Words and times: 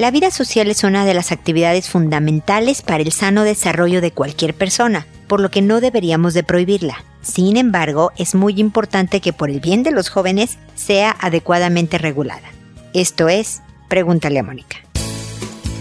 La 0.00 0.10
vida 0.10 0.30
social 0.30 0.70
es 0.70 0.82
una 0.82 1.04
de 1.04 1.12
las 1.12 1.30
actividades 1.30 1.90
fundamentales 1.90 2.80
para 2.80 3.02
el 3.02 3.12
sano 3.12 3.42
desarrollo 3.42 4.00
de 4.00 4.12
cualquier 4.12 4.54
persona, 4.54 5.06
por 5.28 5.40
lo 5.40 5.50
que 5.50 5.60
no 5.60 5.82
deberíamos 5.82 6.32
de 6.32 6.42
prohibirla. 6.42 7.04
Sin 7.20 7.58
embargo, 7.58 8.10
es 8.16 8.34
muy 8.34 8.58
importante 8.58 9.20
que 9.20 9.34
por 9.34 9.50
el 9.50 9.60
bien 9.60 9.82
de 9.82 9.90
los 9.90 10.08
jóvenes 10.08 10.56
sea 10.74 11.14
adecuadamente 11.20 11.98
regulada. 11.98 12.48
Esto 12.94 13.28
es, 13.28 13.60
pregúntale 13.90 14.38
a 14.38 14.42
Mónica. 14.42 14.78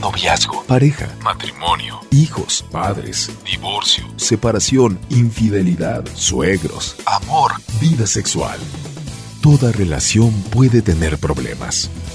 Noviazgo, 0.02 0.66
pareja, 0.66 1.08
matrimonio, 1.24 2.02
hijos, 2.12 2.66
padres, 2.74 3.32
divorcio, 3.50 4.04
separación, 4.18 5.00
infidelidad, 5.10 6.04
suegros, 6.14 6.98
amor, 7.06 7.54
vida 7.80 8.06
sexual. 8.06 8.60
Toda 9.42 9.72
relación 9.72 10.34
puede 10.50 10.82
tener 10.82 11.18
problemas, 11.20 11.90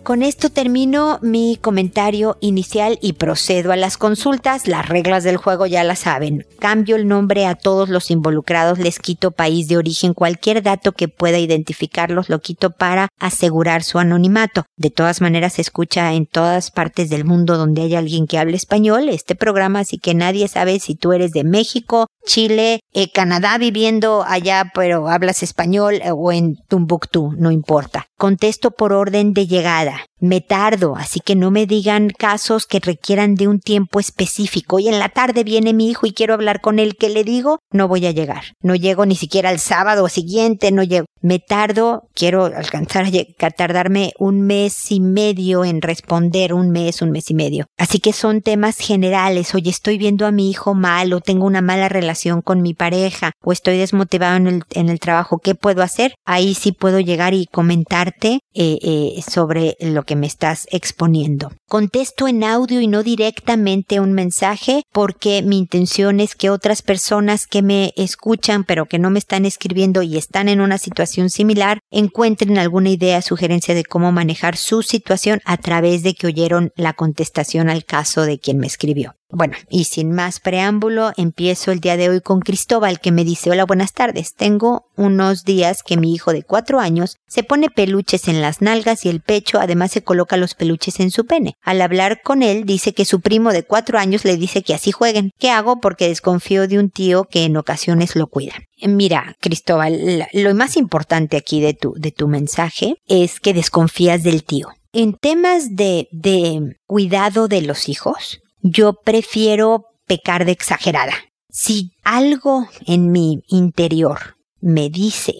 Con 0.02 0.23
esto 0.23 0.49
termino 0.49 1.19
mi 1.20 1.58
comentario 1.61 2.38
inicial 2.41 2.99
y 3.02 3.12
procedo 3.12 3.70
a 3.70 3.76
las 3.76 3.99
consultas. 3.99 4.67
Las 4.67 4.88
reglas 4.88 5.25
del 5.25 5.37
juego 5.37 5.67
ya 5.67 5.85
las 5.85 6.00
saben. 6.00 6.47
Cambio 6.58 6.97
el 6.97 7.06
nombre 7.06 7.44
a 7.44 7.55
todos 7.55 7.91
los 7.91 8.11
involucrados, 8.11 8.79
les 8.79 8.99
quito 8.99 9.31
país 9.31 9.69
de 9.69 9.76
origen, 9.76 10.14
cualquier 10.14 10.62
dato 10.62 10.93
que 10.93 11.08
pueda 11.08 11.38
identificarlos 11.38 12.31
lo 12.31 12.41
quito 12.41 12.70
para 12.70 13.08
asegurar 13.19 13.82
su 13.82 13.99
anonimato. 13.99 14.64
De 14.76 14.91
todas 14.91 15.20
maneras 15.20 15.55
se 15.55 15.62
escucha 15.62 16.12
en 16.14 16.26
todas 16.26 16.70
partes 16.70 17.11
del 17.11 17.26
mundo 17.26 17.58
donde 17.58 17.82
hay 17.82 17.94
alguien 17.94 18.26
que 18.26 18.38
hable 18.38 18.56
español 18.56 19.11
este 19.11 19.35
programa, 19.35 19.81
así 19.81 19.99
que 19.99 20.14
nadie 20.14 20.49
sabe 20.49 20.81
si 20.81 20.94
tú 20.94 21.12
eres 21.12 21.32
de 21.32 21.44
México, 21.44 22.06
Chile, 22.25 22.81
eh, 22.93 23.11
Canadá 23.12 23.58
viviendo 23.58 24.25
allá 24.26 24.70
pero 24.75 25.08
hablas 25.08 25.43
español 25.43 26.00
eh, 26.02 26.11
o 26.11 26.32
en 26.32 26.56
Tumbuktu, 26.69 27.32
no 27.37 27.50
importa. 27.50 28.06
Contesto 28.17 28.70
por 28.70 28.93
orden 28.93 29.32
de 29.32 29.47
llegada. 29.47 29.89
Me 30.19 30.40
tardo, 30.40 30.96
así 30.96 31.20
que 31.20 31.34
no 31.34 31.50
me 31.50 31.66
digan 31.66 32.10
casos 32.10 32.66
que 32.66 32.81
requieran 32.81 33.34
de 33.34 33.48
un 33.48 33.58
tiempo 33.58 34.00
específico. 34.00 34.78
Y 34.78 34.88
en 34.88 34.98
la 34.98 35.08
tarde 35.08 35.44
viene 35.44 35.72
mi 35.72 35.88
hijo 35.88 36.06
y 36.06 36.12
quiero 36.12 36.34
hablar 36.34 36.60
con 36.60 36.78
él. 36.78 36.96
¿Qué 36.96 37.08
le 37.08 37.25
digo? 37.25 37.58
No 37.72 37.88
voy 37.88 38.06
a 38.06 38.10
llegar. 38.10 38.42
No 38.62 38.75
llego 38.75 39.06
ni 39.06 39.16
siquiera 39.16 39.48
al 39.48 39.58
sábado 39.58 40.08
siguiente, 40.08 40.72
no 40.72 40.82
llego. 40.82 41.06
Me 41.22 41.38
tardo, 41.38 42.08
quiero 42.14 42.44
alcanzar 42.46 43.06
a 43.06 43.50
tardarme 43.50 44.12
un 44.19 44.42
mes 44.42 44.90
y 44.90 45.00
medio 45.00 45.64
en 45.64 45.82
responder, 45.82 46.54
un 46.54 46.70
mes, 46.70 47.02
un 47.02 47.10
mes 47.10 47.31
y 47.31 47.34
medio. 47.34 47.66
Así 47.78 47.98
que 47.98 48.12
son 48.12 48.40
temas 48.40 48.78
generales. 48.78 49.54
Oye, 49.54 49.70
estoy 49.70 49.98
viendo 49.98 50.26
a 50.26 50.31
mi 50.31 50.50
hijo 50.50 50.75
mal 50.75 51.12
o 51.12 51.20
tengo 51.20 51.46
una 51.46 51.60
mala 51.60 51.88
relación 51.88 52.40
con 52.40 52.62
mi 52.62 52.75
pareja 52.75 53.32
o 53.44 53.52
estoy 53.52 53.78
desmotivado 53.78 54.37
en 54.37 54.88
el, 54.88 55.00
trabajo. 55.00 55.38
¿Qué 55.38 55.54
puedo 55.54 55.82
hacer? 55.82 56.14
Ahí 56.25 56.54
sí 56.54 56.72
puedo 56.72 57.00
llegar 57.00 57.34
y 57.34 57.46
comentarte 57.46 58.40
eh, 58.54 58.78
eh, 58.82 59.22
sobre 59.28 59.76
lo 59.81 60.05
que 60.05 60.17
me 60.17 60.27
estás 60.27 60.67
exponiendo. 60.71 61.53
Contesto 61.69 62.29
en 62.29 62.44
audio 62.44 62.81
y 62.81 62.87
no 62.87 63.03
directamente 63.03 64.00
un 64.00 64.12
mensaje 64.12 64.82
porque 64.93 65.43
mi 65.43 65.59
intención 65.59 66.21
es 66.21 66.35
que 66.35 66.50
otras 66.50 66.82
personas 66.82 67.47
que 67.47 67.62
me 67.62 67.93
escuchan 67.97 68.65
pero 68.65 68.87
que 68.87 68.99
no 68.99 69.11
me 69.11 69.19
están 69.19 69.47
escribiendo 69.47 70.03
y 70.03 70.17
están 70.17 70.49
en 70.49 70.61
una 70.61 70.79
situación 70.79 71.31
similar 71.31 71.81
encuentren 71.91 72.59
alguna 72.59 72.91
idea, 72.91 73.23
sugerencia 73.23 73.75
de 73.75 73.85
cómo 73.85 74.12
manejar 74.12 74.56
su 74.56 74.82
situación 74.82 75.41
a 75.44 75.56
través 75.56 76.03
de 76.03 76.15
que 76.15 76.26
oyeron 76.26 76.73
la 76.76 76.93
contestación 76.93 77.69
al 77.69 77.85
caso 77.85 78.23
de 78.23 78.38
quien 78.38 78.59
me 78.59 78.67
escribió. 78.67 79.15
Bueno, 79.32 79.55
y 79.69 79.85
sin 79.85 80.11
más 80.11 80.41
preámbulo, 80.41 81.12
empiezo 81.17 81.71
el 81.71 81.79
día 81.79 81.97
de 81.97 82.09
hoy 82.09 82.21
con 82.21 82.41
Cristóbal 82.41 82.99
que 82.99 83.12
me 83.12 83.25
dice, 83.25 83.50
hola, 83.50 83.65
buenas 83.65 83.93
tardes. 83.93 84.35
Tengo 84.35 84.87
unos 84.97 85.44
días 85.44 85.85
que 85.85 85.97
mi 85.97 86.12
hijo 86.12 86.32
de 86.32 86.43
cuatro 86.43 86.81
años 86.81 87.17
se 87.29 87.44
pone 87.44 87.71
peluches 87.71 88.26
en 88.26 88.43
las 88.43 88.61
nalgas 88.61 89.04
y 89.04 89.09
el 89.09 89.21
pecho, 89.21 89.61
además 89.61 89.93
se 89.93 90.02
coloca 90.02 90.37
los 90.37 90.54
peluches 90.54 90.99
en 90.99 91.12
su 91.12 91.26
pene. 91.26 91.54
Al 91.62 91.81
hablar 91.81 92.23
con 92.23 92.43
él, 92.43 92.64
dice 92.64 92.93
que 92.93 93.04
su 93.04 93.21
primo 93.21 93.52
de 93.52 93.62
cuatro 93.62 93.99
años 93.99 94.25
le 94.25 94.37
dice 94.37 94.62
que 94.62 94.75
así 94.75 94.90
jueguen. 94.90 95.31
¿Qué 95.38 95.50
hago? 95.50 95.81
Porque 95.81 96.09
desconfío 96.09 96.66
de 96.66 96.81
un 96.81 96.90
tío 96.90 97.25
que 97.25 97.45
en 97.45 97.57
ocasiones 97.57 98.16
lo 98.16 98.26
cuida. 98.26 98.54
Mira, 98.83 99.37
Cristóbal, 99.40 100.26
lo 100.33 100.54
más 100.57 100.76
importante 100.76 101.37
aquí 101.37 101.61
de 101.61 101.75
tu, 101.75 101.95
de 101.97 102.11
tu 102.11 102.26
mensaje 102.26 102.97
es 103.07 103.38
que 103.38 103.54
desconfías 103.54 104.25
del 104.25 104.43
tío. 104.43 104.71
En 104.93 105.14
temas 105.14 105.76
de, 105.76 106.09
de 106.11 106.76
cuidado 106.87 107.47
de 107.47 107.62
los 107.62 107.88
hijos, 107.88 108.40
yo 108.62 108.95
prefiero 109.05 109.87
pecar 110.07 110.45
de 110.45 110.52
exagerada. 110.52 111.14
Si 111.50 111.93
algo 112.05 112.67
en 112.87 113.11
mi 113.11 113.43
interior 113.49 114.37
me 114.61 114.90
dice 114.90 115.35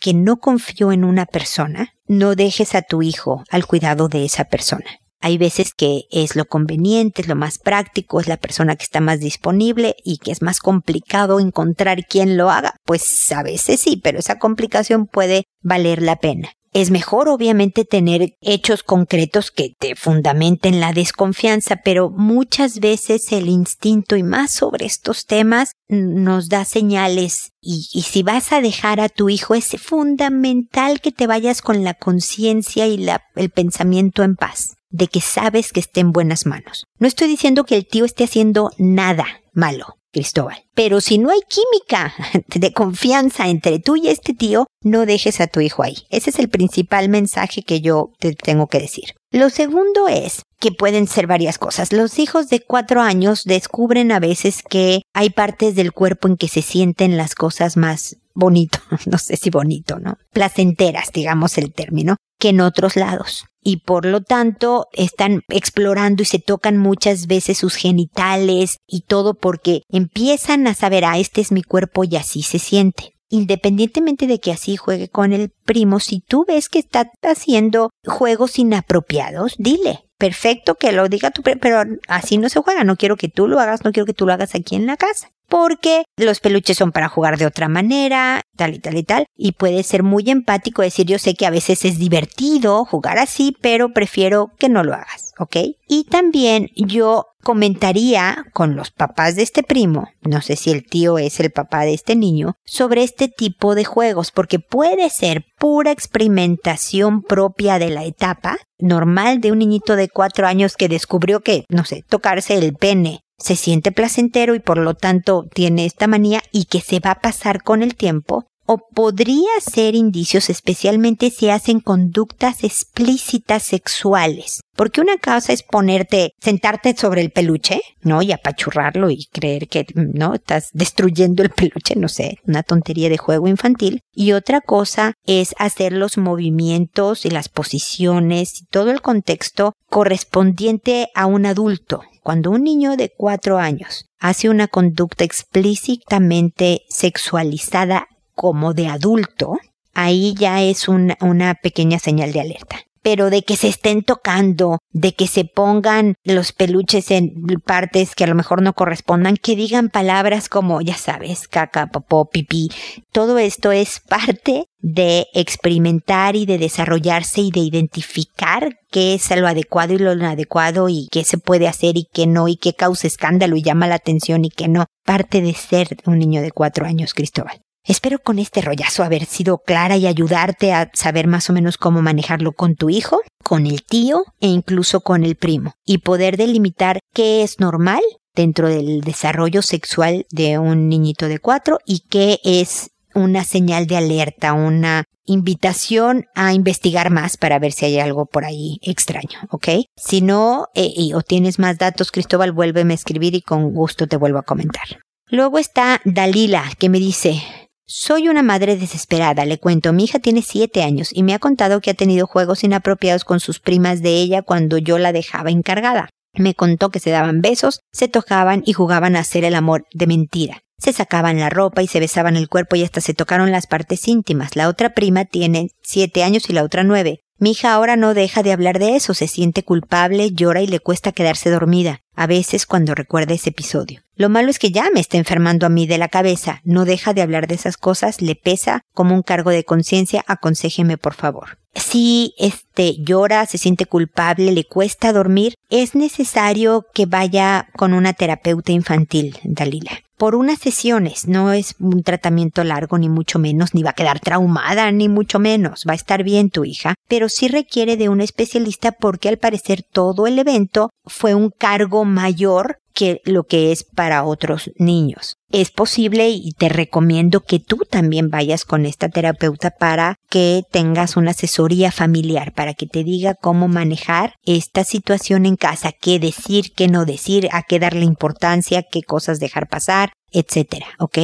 que 0.00 0.14
no 0.14 0.36
confío 0.38 0.92
en 0.92 1.04
una 1.04 1.26
persona, 1.26 1.94
no 2.06 2.34
dejes 2.34 2.74
a 2.74 2.82
tu 2.82 3.02
hijo 3.02 3.42
al 3.50 3.66
cuidado 3.66 4.08
de 4.08 4.24
esa 4.24 4.44
persona. 4.44 5.00
Hay 5.20 5.38
veces 5.38 5.72
que 5.74 6.02
es 6.10 6.36
lo 6.36 6.44
conveniente, 6.44 7.22
es 7.22 7.28
lo 7.28 7.36
más 7.36 7.58
práctico, 7.58 8.20
es 8.20 8.28
la 8.28 8.36
persona 8.36 8.76
que 8.76 8.84
está 8.84 9.00
más 9.00 9.18
disponible 9.18 9.96
y 10.04 10.18
que 10.18 10.30
es 10.30 10.42
más 10.42 10.60
complicado 10.60 11.40
encontrar 11.40 12.04
quien 12.06 12.36
lo 12.36 12.50
haga. 12.50 12.76
Pues 12.84 13.32
a 13.32 13.42
veces 13.42 13.80
sí, 13.80 13.96
pero 13.96 14.18
esa 14.18 14.38
complicación 14.38 15.06
puede 15.06 15.44
valer 15.62 16.02
la 16.02 16.16
pena. 16.16 16.50
Es 16.72 16.90
mejor 16.90 17.28
obviamente 17.28 17.84
tener 17.84 18.36
hechos 18.40 18.82
concretos 18.82 19.50
que 19.50 19.74
te 19.78 19.94
fundamenten 19.94 20.80
la 20.80 20.92
desconfianza, 20.92 21.76
pero 21.76 22.10
muchas 22.10 22.80
veces 22.80 23.32
el 23.32 23.48
instinto 23.48 24.16
y 24.16 24.22
más 24.22 24.52
sobre 24.52 24.86
estos 24.86 25.26
temas 25.26 25.72
nos 25.88 26.48
da 26.48 26.64
señales 26.64 27.52
y, 27.60 28.02
si 28.02 28.22
vas 28.22 28.52
a 28.52 28.60
dejar 28.60 29.00
a 29.00 29.08
tu 29.08 29.28
hijo 29.28 29.54
es 29.54 29.76
fundamental 29.80 31.00
que 31.00 31.12
te 31.12 31.26
vayas 31.26 31.62
con 31.62 31.82
la 31.82 31.94
conciencia 31.94 32.86
y 32.86 33.08
el 33.34 33.50
pensamiento 33.50 34.22
en 34.22 34.36
paz 34.36 34.76
de 34.90 35.08
que 35.08 35.20
sabes 35.20 35.72
que 35.72 35.80
esté 35.80 36.00
en 36.00 36.12
buenas 36.12 36.46
manos. 36.46 36.84
No 36.98 37.08
estoy 37.08 37.28
diciendo 37.28 37.64
que 37.64 37.76
el 37.76 37.86
tío 37.86 38.04
esté 38.04 38.24
haciendo 38.24 38.70
nada 38.78 39.26
malo. 39.52 39.96
Cristóbal. 40.16 40.56
Pero 40.74 41.02
si 41.02 41.18
no 41.18 41.30
hay 41.30 41.40
química 41.46 42.14
de 42.48 42.72
confianza 42.72 43.48
entre 43.48 43.80
tú 43.80 43.96
y 43.96 44.08
este 44.08 44.32
tío, 44.32 44.66
no 44.82 45.04
dejes 45.04 45.42
a 45.42 45.46
tu 45.46 45.60
hijo 45.60 45.82
ahí. 45.82 46.06
Ese 46.08 46.30
es 46.30 46.38
el 46.38 46.48
principal 46.48 47.10
mensaje 47.10 47.62
que 47.62 47.82
yo 47.82 48.12
te 48.18 48.32
tengo 48.32 48.66
que 48.66 48.80
decir. 48.80 49.14
Lo 49.30 49.50
segundo 49.50 50.08
es 50.08 50.40
que 50.58 50.72
pueden 50.72 51.06
ser 51.06 51.26
varias 51.26 51.58
cosas. 51.58 51.92
Los 51.92 52.18
hijos 52.18 52.48
de 52.48 52.60
cuatro 52.60 53.02
años 53.02 53.44
descubren 53.44 54.10
a 54.10 54.18
veces 54.18 54.62
que 54.62 55.02
hay 55.12 55.28
partes 55.28 55.74
del 55.74 55.92
cuerpo 55.92 56.28
en 56.28 56.38
que 56.38 56.48
se 56.48 56.62
sienten 56.62 57.18
las 57.18 57.34
cosas 57.34 57.76
más 57.76 58.16
bonito, 58.32 58.78
no 59.04 59.18
sé 59.18 59.36
si 59.36 59.50
bonito, 59.50 59.98
¿no? 59.98 60.16
Placenteras, 60.32 61.12
digamos 61.12 61.58
el 61.58 61.74
término, 61.74 62.16
que 62.38 62.50
en 62.50 62.60
otros 62.60 62.96
lados. 62.96 63.44
Y 63.62 63.78
por 63.78 64.06
lo 64.06 64.20
tanto 64.20 64.86
están 64.92 65.42
explorando 65.48 66.22
y 66.22 66.26
se 66.26 66.38
tocan 66.38 66.78
muchas 66.78 67.26
veces 67.26 67.58
sus 67.58 67.74
genitales 67.74 68.76
y 68.86 69.02
todo 69.02 69.34
porque 69.34 69.82
empiezan 69.88 70.66
a 70.66 70.74
saber, 70.74 71.04
ah, 71.04 71.18
este 71.18 71.40
es 71.40 71.50
mi 71.50 71.62
cuerpo 71.62 72.04
y 72.04 72.16
así 72.16 72.42
se 72.42 72.58
siente 72.58 73.16
independientemente 73.28 74.26
de 74.26 74.38
que 74.38 74.52
así 74.52 74.76
juegue 74.76 75.08
con 75.08 75.32
el 75.32 75.50
primo, 75.64 76.00
si 76.00 76.20
tú 76.20 76.44
ves 76.46 76.68
que 76.68 76.78
está 76.78 77.10
haciendo 77.22 77.90
juegos 78.04 78.58
inapropiados, 78.58 79.54
dile. 79.58 80.02
Perfecto 80.18 80.76
que 80.76 80.92
lo 80.92 81.08
diga 81.08 81.30
tu, 81.30 81.42
pero 81.42 81.82
así 82.08 82.38
no 82.38 82.48
se 82.48 82.60
juega. 82.60 82.84
No 82.84 82.96
quiero 82.96 83.16
que 83.16 83.28
tú 83.28 83.48
lo 83.48 83.60
hagas, 83.60 83.84
no 83.84 83.92
quiero 83.92 84.06
que 84.06 84.14
tú 84.14 84.26
lo 84.26 84.32
hagas 84.32 84.54
aquí 84.54 84.74
en 84.74 84.86
la 84.86 84.96
casa. 84.96 85.30
Porque 85.48 86.04
los 86.16 86.40
peluches 86.40 86.76
son 86.76 86.92
para 86.92 87.08
jugar 87.08 87.38
de 87.38 87.46
otra 87.46 87.68
manera, 87.68 88.42
tal 88.56 88.74
y 88.74 88.78
tal 88.78 88.96
y 88.96 89.02
tal. 89.02 89.26
Y 89.36 89.52
puede 89.52 89.82
ser 89.82 90.02
muy 90.02 90.28
empático 90.28 90.82
decir, 90.82 91.06
yo 91.06 91.18
sé 91.18 91.34
que 91.34 91.46
a 91.46 91.50
veces 91.50 91.84
es 91.84 91.98
divertido 91.98 92.84
jugar 92.84 93.18
así, 93.18 93.56
pero 93.60 93.92
prefiero 93.92 94.50
que 94.58 94.68
no 94.68 94.82
lo 94.82 94.94
hagas, 94.94 95.32
¿ok? 95.38 95.56
Y 95.88 96.04
también 96.04 96.68
yo 96.74 97.26
comentaría 97.46 98.44
con 98.52 98.74
los 98.74 98.90
papás 98.90 99.36
de 99.36 99.44
este 99.44 99.62
primo, 99.62 100.08
no 100.22 100.42
sé 100.42 100.56
si 100.56 100.72
el 100.72 100.84
tío 100.84 101.16
es 101.16 101.38
el 101.38 101.52
papá 101.52 101.82
de 101.82 101.94
este 101.94 102.16
niño, 102.16 102.54
sobre 102.64 103.04
este 103.04 103.28
tipo 103.28 103.76
de 103.76 103.84
juegos, 103.84 104.32
porque 104.32 104.58
puede 104.58 105.08
ser 105.10 105.44
pura 105.56 105.92
experimentación 105.92 107.22
propia 107.22 107.78
de 107.78 107.90
la 107.90 108.04
etapa 108.04 108.58
normal 108.78 109.40
de 109.40 109.52
un 109.52 109.60
niñito 109.60 109.94
de 109.94 110.08
cuatro 110.08 110.48
años 110.48 110.76
que 110.76 110.88
descubrió 110.88 111.40
que, 111.40 111.64
no 111.68 111.84
sé, 111.84 112.02
tocarse 112.08 112.54
el 112.54 112.74
pene 112.74 113.20
se 113.38 113.56
siente 113.56 113.92
placentero 113.92 114.54
y 114.54 114.60
por 114.60 114.78
lo 114.78 114.94
tanto 114.94 115.44
tiene 115.52 115.84
esta 115.84 116.06
manía 116.06 116.42
y 116.52 116.64
que 116.64 116.80
se 116.80 117.00
va 117.00 117.12
a 117.12 117.20
pasar 117.20 117.62
con 117.62 117.82
el 117.82 117.96
tiempo, 117.96 118.46
o 118.66 118.78
podría 118.78 119.48
ser 119.60 119.94
indicios 119.94 120.50
especialmente 120.50 121.30
si 121.30 121.48
hacen 121.48 121.80
conductas 121.80 122.64
explícitas 122.64 123.62
sexuales. 123.62 124.60
Porque 124.74 125.00
una 125.00 125.16
cosa 125.16 125.52
es 125.52 125.62
ponerte, 125.62 126.32
sentarte 126.40 126.94
sobre 126.96 127.22
el 127.22 127.30
peluche, 127.30 127.80
¿no? 128.02 128.20
Y 128.20 128.32
apachurrarlo 128.32 129.08
y 129.08 129.26
creer 129.32 129.68
que, 129.68 129.86
¿no? 129.94 130.34
Estás 130.34 130.68
destruyendo 130.74 131.42
el 131.42 131.50
peluche, 131.50 131.96
no 131.96 132.08
sé, 132.08 132.38
una 132.46 132.62
tontería 132.62 133.08
de 133.08 133.16
juego 133.16 133.48
infantil. 133.48 134.00
Y 134.12 134.32
otra 134.32 134.60
cosa 134.60 135.14
es 135.24 135.54
hacer 135.58 135.92
los 135.92 136.18
movimientos 136.18 137.24
y 137.24 137.30
las 137.30 137.48
posiciones 137.48 138.60
y 138.60 138.66
todo 138.66 138.90
el 138.90 139.00
contexto 139.00 139.72
correspondiente 139.88 141.08
a 141.14 141.26
un 141.26 141.46
adulto. 141.46 142.02
Cuando 142.26 142.50
un 142.50 142.64
niño 142.64 142.96
de 142.96 143.14
cuatro 143.16 143.58
años 143.58 144.10
hace 144.18 144.48
una 144.48 144.66
conducta 144.66 145.22
explícitamente 145.22 146.82
sexualizada 146.88 148.08
como 148.34 148.74
de 148.74 148.88
adulto, 148.88 149.58
ahí 149.94 150.34
ya 150.36 150.60
es 150.60 150.88
una, 150.88 151.54
pequeña 151.62 152.00
señal 152.00 152.32
de 152.32 152.40
alerta 152.40 152.78
pero 153.06 153.30
de 153.30 153.42
que 153.42 153.54
se 153.54 153.68
estén 153.68 154.02
tocando, 154.02 154.80
de 154.90 155.14
que 155.14 155.28
se 155.28 155.44
pongan 155.44 156.16
los 156.24 156.50
peluches 156.50 157.12
en 157.12 157.34
partes 157.64 158.16
que 158.16 158.24
a 158.24 158.26
lo 158.26 158.34
mejor 158.34 158.62
no 158.62 158.72
correspondan, 158.72 159.36
que 159.36 159.54
digan 159.54 159.90
palabras 159.90 160.48
como, 160.48 160.80
ya 160.80 160.96
sabes, 160.96 161.46
caca, 161.46 161.86
popó, 161.86 162.28
pipí. 162.28 162.68
Todo 163.12 163.38
esto 163.38 163.70
es 163.70 164.00
parte 164.00 164.64
de 164.80 165.28
experimentar 165.34 166.34
y 166.34 166.46
de 166.46 166.58
desarrollarse 166.58 167.42
y 167.42 167.52
de 167.52 167.60
identificar 167.60 168.70
qué 168.90 169.14
es 169.14 169.36
lo 169.36 169.46
adecuado 169.46 169.94
y 169.94 169.98
lo 169.98 170.12
inadecuado 170.12 170.88
y 170.88 171.06
qué 171.12 171.22
se 171.22 171.38
puede 171.38 171.68
hacer 171.68 171.96
y 171.96 172.08
qué 172.12 172.26
no 172.26 172.48
y 172.48 172.56
qué 172.56 172.72
causa 172.72 173.06
escándalo 173.06 173.54
y 173.54 173.62
llama 173.62 173.86
la 173.86 173.94
atención 173.94 174.44
y 174.44 174.50
qué 174.50 174.66
no. 174.66 174.86
Parte 175.04 175.42
de 175.42 175.54
ser 175.54 175.96
un 176.06 176.18
niño 176.18 176.42
de 176.42 176.50
cuatro 176.50 176.84
años, 176.86 177.14
Cristóbal. 177.14 177.65
Espero 177.86 178.18
con 178.18 178.40
este 178.40 178.62
rollazo 178.62 179.04
haber 179.04 179.26
sido 179.26 179.58
clara 179.58 179.96
y 179.96 180.08
ayudarte 180.08 180.72
a 180.72 180.90
saber 180.92 181.28
más 181.28 181.48
o 181.50 181.52
menos 181.52 181.78
cómo 181.78 182.02
manejarlo 182.02 182.50
con 182.52 182.74
tu 182.74 182.90
hijo, 182.90 183.20
con 183.44 183.64
el 183.64 183.84
tío 183.84 184.24
e 184.40 184.48
incluso 184.48 185.02
con 185.02 185.24
el 185.24 185.36
primo, 185.36 185.74
y 185.84 185.98
poder 185.98 186.36
delimitar 186.36 186.98
qué 187.14 187.44
es 187.44 187.60
normal 187.60 188.02
dentro 188.34 188.68
del 188.68 189.02
desarrollo 189.02 189.62
sexual 189.62 190.26
de 190.30 190.58
un 190.58 190.88
niñito 190.88 191.28
de 191.28 191.38
cuatro 191.38 191.78
y 191.86 192.00
qué 192.10 192.40
es 192.42 192.90
una 193.14 193.44
señal 193.44 193.86
de 193.86 193.96
alerta, 193.96 194.52
una 194.52 195.04
invitación 195.24 196.26
a 196.34 196.54
investigar 196.54 197.10
más 197.10 197.36
para 197.36 197.60
ver 197.60 197.70
si 197.70 197.86
hay 197.86 198.00
algo 198.00 198.26
por 198.26 198.44
ahí 198.44 198.78
extraño, 198.82 199.38
¿ok? 199.50 199.68
Si 199.96 200.22
no, 200.22 200.66
eh, 200.74 201.14
o 201.14 201.22
tienes 201.22 201.60
más 201.60 201.78
datos, 201.78 202.10
Cristóbal, 202.10 202.50
vuélveme 202.50 202.94
a 202.94 202.96
escribir 202.96 203.34
y 203.36 203.42
con 203.42 203.72
gusto 203.72 204.08
te 204.08 204.16
vuelvo 204.16 204.38
a 204.38 204.42
comentar. 204.42 205.00
Luego 205.28 205.58
está 205.58 206.00
Dalila, 206.04 206.64
que 206.78 206.88
me 206.88 206.98
dice, 206.98 207.42
soy 207.86 208.28
una 208.28 208.42
madre 208.42 208.76
desesperada, 208.76 209.44
le 209.44 209.58
cuento. 209.58 209.92
Mi 209.92 210.04
hija 210.04 210.18
tiene 210.18 210.42
siete 210.42 210.82
años 210.82 211.10
y 211.12 211.22
me 211.22 211.34
ha 211.34 211.38
contado 211.38 211.80
que 211.80 211.90
ha 211.90 211.94
tenido 211.94 212.26
juegos 212.26 212.64
inapropiados 212.64 213.24
con 213.24 213.40
sus 213.40 213.60
primas 213.60 214.02
de 214.02 214.16
ella 214.16 214.42
cuando 214.42 214.78
yo 214.78 214.98
la 214.98 215.12
dejaba 215.12 215.50
encargada. 215.50 216.08
Me 216.34 216.54
contó 216.54 216.90
que 216.90 217.00
se 217.00 217.10
daban 217.10 217.40
besos, 217.40 217.80
se 217.92 218.08
tocaban 218.08 218.62
y 218.66 218.72
jugaban 218.72 219.16
a 219.16 219.20
hacer 219.20 219.44
el 219.44 219.54
amor 219.54 219.86
de 219.94 220.06
mentira. 220.06 220.62
Se 220.78 220.92
sacaban 220.92 221.38
la 221.38 221.48
ropa 221.48 221.82
y 221.82 221.86
se 221.86 222.00
besaban 222.00 222.36
el 222.36 222.48
cuerpo 222.48 222.76
y 222.76 222.82
hasta 222.82 223.00
se 223.00 223.14
tocaron 223.14 223.50
las 223.50 223.66
partes 223.66 224.06
íntimas. 224.08 224.56
La 224.56 224.68
otra 224.68 224.92
prima 224.92 225.24
tiene 225.24 225.68
siete 225.82 226.22
años 226.22 226.50
y 226.50 226.52
la 226.52 226.64
otra 226.64 226.84
nueve. 226.84 227.20
Mi 227.38 227.50
hija 227.50 227.74
ahora 227.74 227.96
no 227.96 228.14
deja 228.14 228.42
de 228.42 228.52
hablar 228.52 228.78
de 228.78 228.96
eso, 228.96 229.12
se 229.12 229.28
siente 229.28 229.62
culpable, 229.62 230.32
llora 230.32 230.62
y 230.62 230.66
le 230.66 230.80
cuesta 230.80 231.12
quedarse 231.12 231.50
dormida, 231.50 232.00
a 232.14 232.26
veces 232.26 232.64
cuando 232.64 232.94
recuerda 232.94 233.34
ese 233.34 233.50
episodio. 233.50 234.00
Lo 234.14 234.30
malo 234.30 234.48
es 234.48 234.58
que 234.58 234.70
ya 234.70 234.88
me 234.90 235.00
está 235.00 235.18
enfermando 235.18 235.66
a 235.66 235.68
mí 235.68 235.86
de 235.86 235.98
la 235.98 236.08
cabeza, 236.08 236.62
no 236.64 236.86
deja 236.86 237.12
de 237.12 237.20
hablar 237.20 237.46
de 237.46 237.56
esas 237.56 237.76
cosas, 237.76 238.22
le 238.22 238.36
pesa 238.36 238.84
como 238.94 239.14
un 239.14 239.20
cargo 239.20 239.50
de 239.50 239.64
conciencia, 239.64 240.24
aconséjeme 240.26 240.96
por 240.96 241.12
favor. 241.12 241.58
Si 241.74 242.34
este 242.38 242.96
llora, 243.02 243.44
se 243.44 243.58
siente 243.58 243.84
culpable, 243.84 244.50
le 244.52 244.64
cuesta 244.64 245.12
dormir, 245.12 245.56
es 245.68 245.94
necesario 245.94 246.86
que 246.94 247.04
vaya 247.04 247.68
con 247.76 247.92
una 247.92 248.14
terapeuta 248.14 248.72
infantil, 248.72 249.38
Dalila 249.44 250.05
por 250.16 250.34
unas 250.34 250.58
sesiones, 250.58 251.28
no 251.28 251.52
es 251.52 251.74
un 251.78 252.02
tratamiento 252.02 252.64
largo 252.64 252.98
ni 252.98 253.08
mucho 253.08 253.38
menos, 253.38 253.74
ni 253.74 253.82
va 253.82 253.90
a 253.90 253.94
quedar 253.94 254.20
traumada 254.20 254.90
ni 254.90 255.08
mucho 255.08 255.38
menos, 255.38 255.84
va 255.88 255.92
a 255.92 255.96
estar 255.96 256.22
bien 256.22 256.50
tu 256.50 256.64
hija, 256.64 256.94
pero 257.08 257.28
sí 257.28 257.48
requiere 257.48 257.96
de 257.96 258.08
un 258.08 258.20
especialista 258.20 258.92
porque 258.92 259.28
al 259.28 259.38
parecer 259.38 259.82
todo 259.82 260.26
el 260.26 260.38
evento 260.38 260.90
fue 261.04 261.34
un 261.34 261.50
cargo 261.50 262.04
mayor 262.04 262.78
que 262.96 263.20
lo 263.24 263.44
que 263.44 263.72
es 263.72 263.84
para 263.84 264.24
otros 264.24 264.70
niños. 264.78 265.36
Es 265.52 265.70
posible 265.70 266.30
y 266.30 266.52
te 266.52 266.70
recomiendo 266.70 267.42
que 267.42 267.60
tú 267.60 267.82
también 267.88 268.30
vayas 268.30 268.64
con 268.64 268.86
esta 268.86 269.10
terapeuta 269.10 269.70
para 269.70 270.16
que 270.30 270.62
tengas 270.72 271.16
una 271.16 271.32
asesoría 271.32 271.92
familiar, 271.92 272.52
para 272.54 272.72
que 272.72 272.86
te 272.86 273.04
diga 273.04 273.34
cómo 273.34 273.68
manejar 273.68 274.32
esta 274.44 274.82
situación 274.82 275.44
en 275.44 275.56
casa, 275.56 275.92
qué 275.92 276.18
decir, 276.18 276.72
qué 276.74 276.88
no 276.88 277.04
decir, 277.04 277.48
a 277.52 277.62
qué 277.62 277.78
darle 277.78 278.06
importancia, 278.06 278.82
qué 278.90 279.02
cosas 279.02 279.38
dejar 279.38 279.68
pasar, 279.68 280.12
etcétera, 280.32 280.86
¿ok? 280.98 281.18